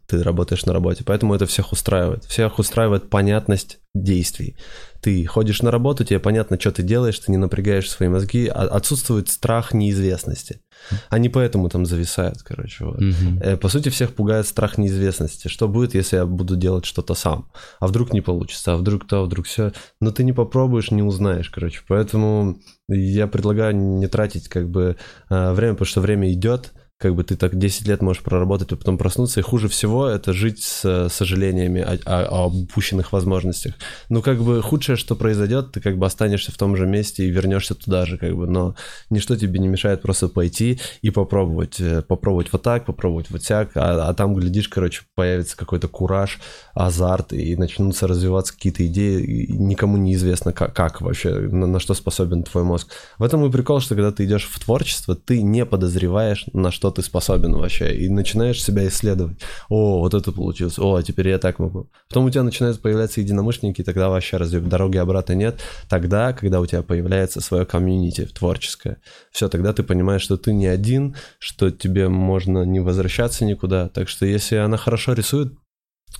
[0.06, 1.04] ты работаешь на работе.
[1.04, 2.24] Поэтому это всех устраивает.
[2.24, 4.56] Всех устраивает понятность действий.
[5.00, 8.62] Ты ходишь на работу, тебе понятно, что ты делаешь, ты не напрягаешь свои мозги, а
[8.62, 10.60] отсутствует страх неизвестности.
[11.08, 12.84] Они поэтому там зависают, короче.
[12.84, 13.00] Вот.
[13.00, 13.58] Угу.
[13.60, 15.48] По сути, всех пугает страх неизвестности.
[15.48, 17.50] Что будет, если я буду делать что-то сам?
[17.80, 18.74] А вдруг не получится?
[18.74, 19.72] А вдруг то, а вдруг все?
[20.00, 21.80] Но ты не попробуешь, не узнаешь, короче.
[21.88, 22.58] Поэтому
[22.88, 24.96] я предлагаю не тратить как бы
[25.30, 28.76] э, время, потому что время идет, как бы ты так 10 лет можешь проработать, а
[28.76, 33.74] потом проснуться, и хуже всего это жить с сожалениями о, о, о упущенных возможностях.
[34.08, 37.30] Ну, как бы худшее, что произойдет, ты как бы останешься в том же месте и
[37.30, 38.74] вернешься туда же, как бы, но
[39.10, 43.76] ничто тебе не мешает просто пойти и попробовать, э, попробовать вот так, попробовать вот так,
[43.76, 46.40] а, а там, глядишь, короче, появится какой-то кураж,
[46.74, 51.94] азарт, и начнутся развиваться какие-то идеи, и никому неизвестно, как, как вообще, на, на что
[51.94, 52.88] способен твой мозг.
[53.18, 56.87] В этом и прикол, что когда ты идешь в творчество, ты не подозреваешь, на что
[56.88, 59.38] что ты способен вообще, и начинаешь себя исследовать.
[59.68, 61.90] О, вот это получилось, о, а теперь я так могу.
[62.08, 65.60] Потом у тебя начинают появляться единомышленники, и тогда вообще разве дороги обратно нет?
[65.88, 68.98] Тогда, когда у тебя появляется свое комьюнити творческое,
[69.30, 73.88] все, тогда ты понимаешь, что ты не один, что тебе можно не возвращаться никуда.
[73.88, 75.52] Так что если она хорошо рисует,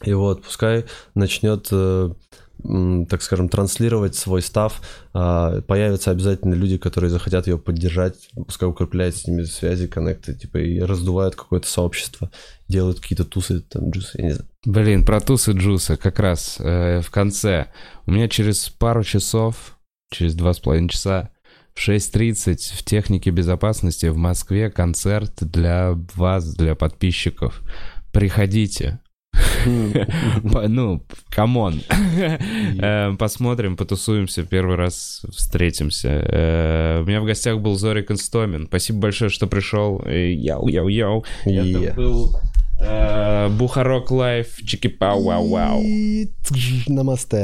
[0.04, 0.84] и вот, пускай
[1.14, 2.10] начнет э,
[2.62, 4.80] так скажем, транслировать свой став,
[5.12, 10.58] а, появятся обязательно люди, которые захотят ее поддержать, пускай укрепляют с ними связи, коннекты, типа,
[10.58, 12.30] и раздувают какое-то сообщество,
[12.66, 14.48] делают какие-то тусы, там, джусы, я не знаю.
[14.64, 17.72] Блин, про тусы джусы как раз э, в конце.
[18.06, 19.78] У меня через пару часов,
[20.10, 21.30] через два с половиной часа,
[21.74, 27.62] в 6.30 в технике безопасности в Москве концерт для вас, для подписчиков.
[28.12, 28.98] Приходите,
[30.68, 31.80] ну, come on.
[32.80, 36.08] Э, посмотрим, потусуемся, первый раз встретимся.
[36.08, 38.66] Э, у меня в гостях был Зорик Истомин.
[38.66, 40.02] Спасибо большое, что пришел.
[40.06, 41.24] Яу-яу-яу.
[41.44, 42.36] Это был
[42.80, 44.58] э, Бухарок Лайф.
[44.62, 45.82] Чики-пау-вау-вау.
[46.88, 47.36] Намасте.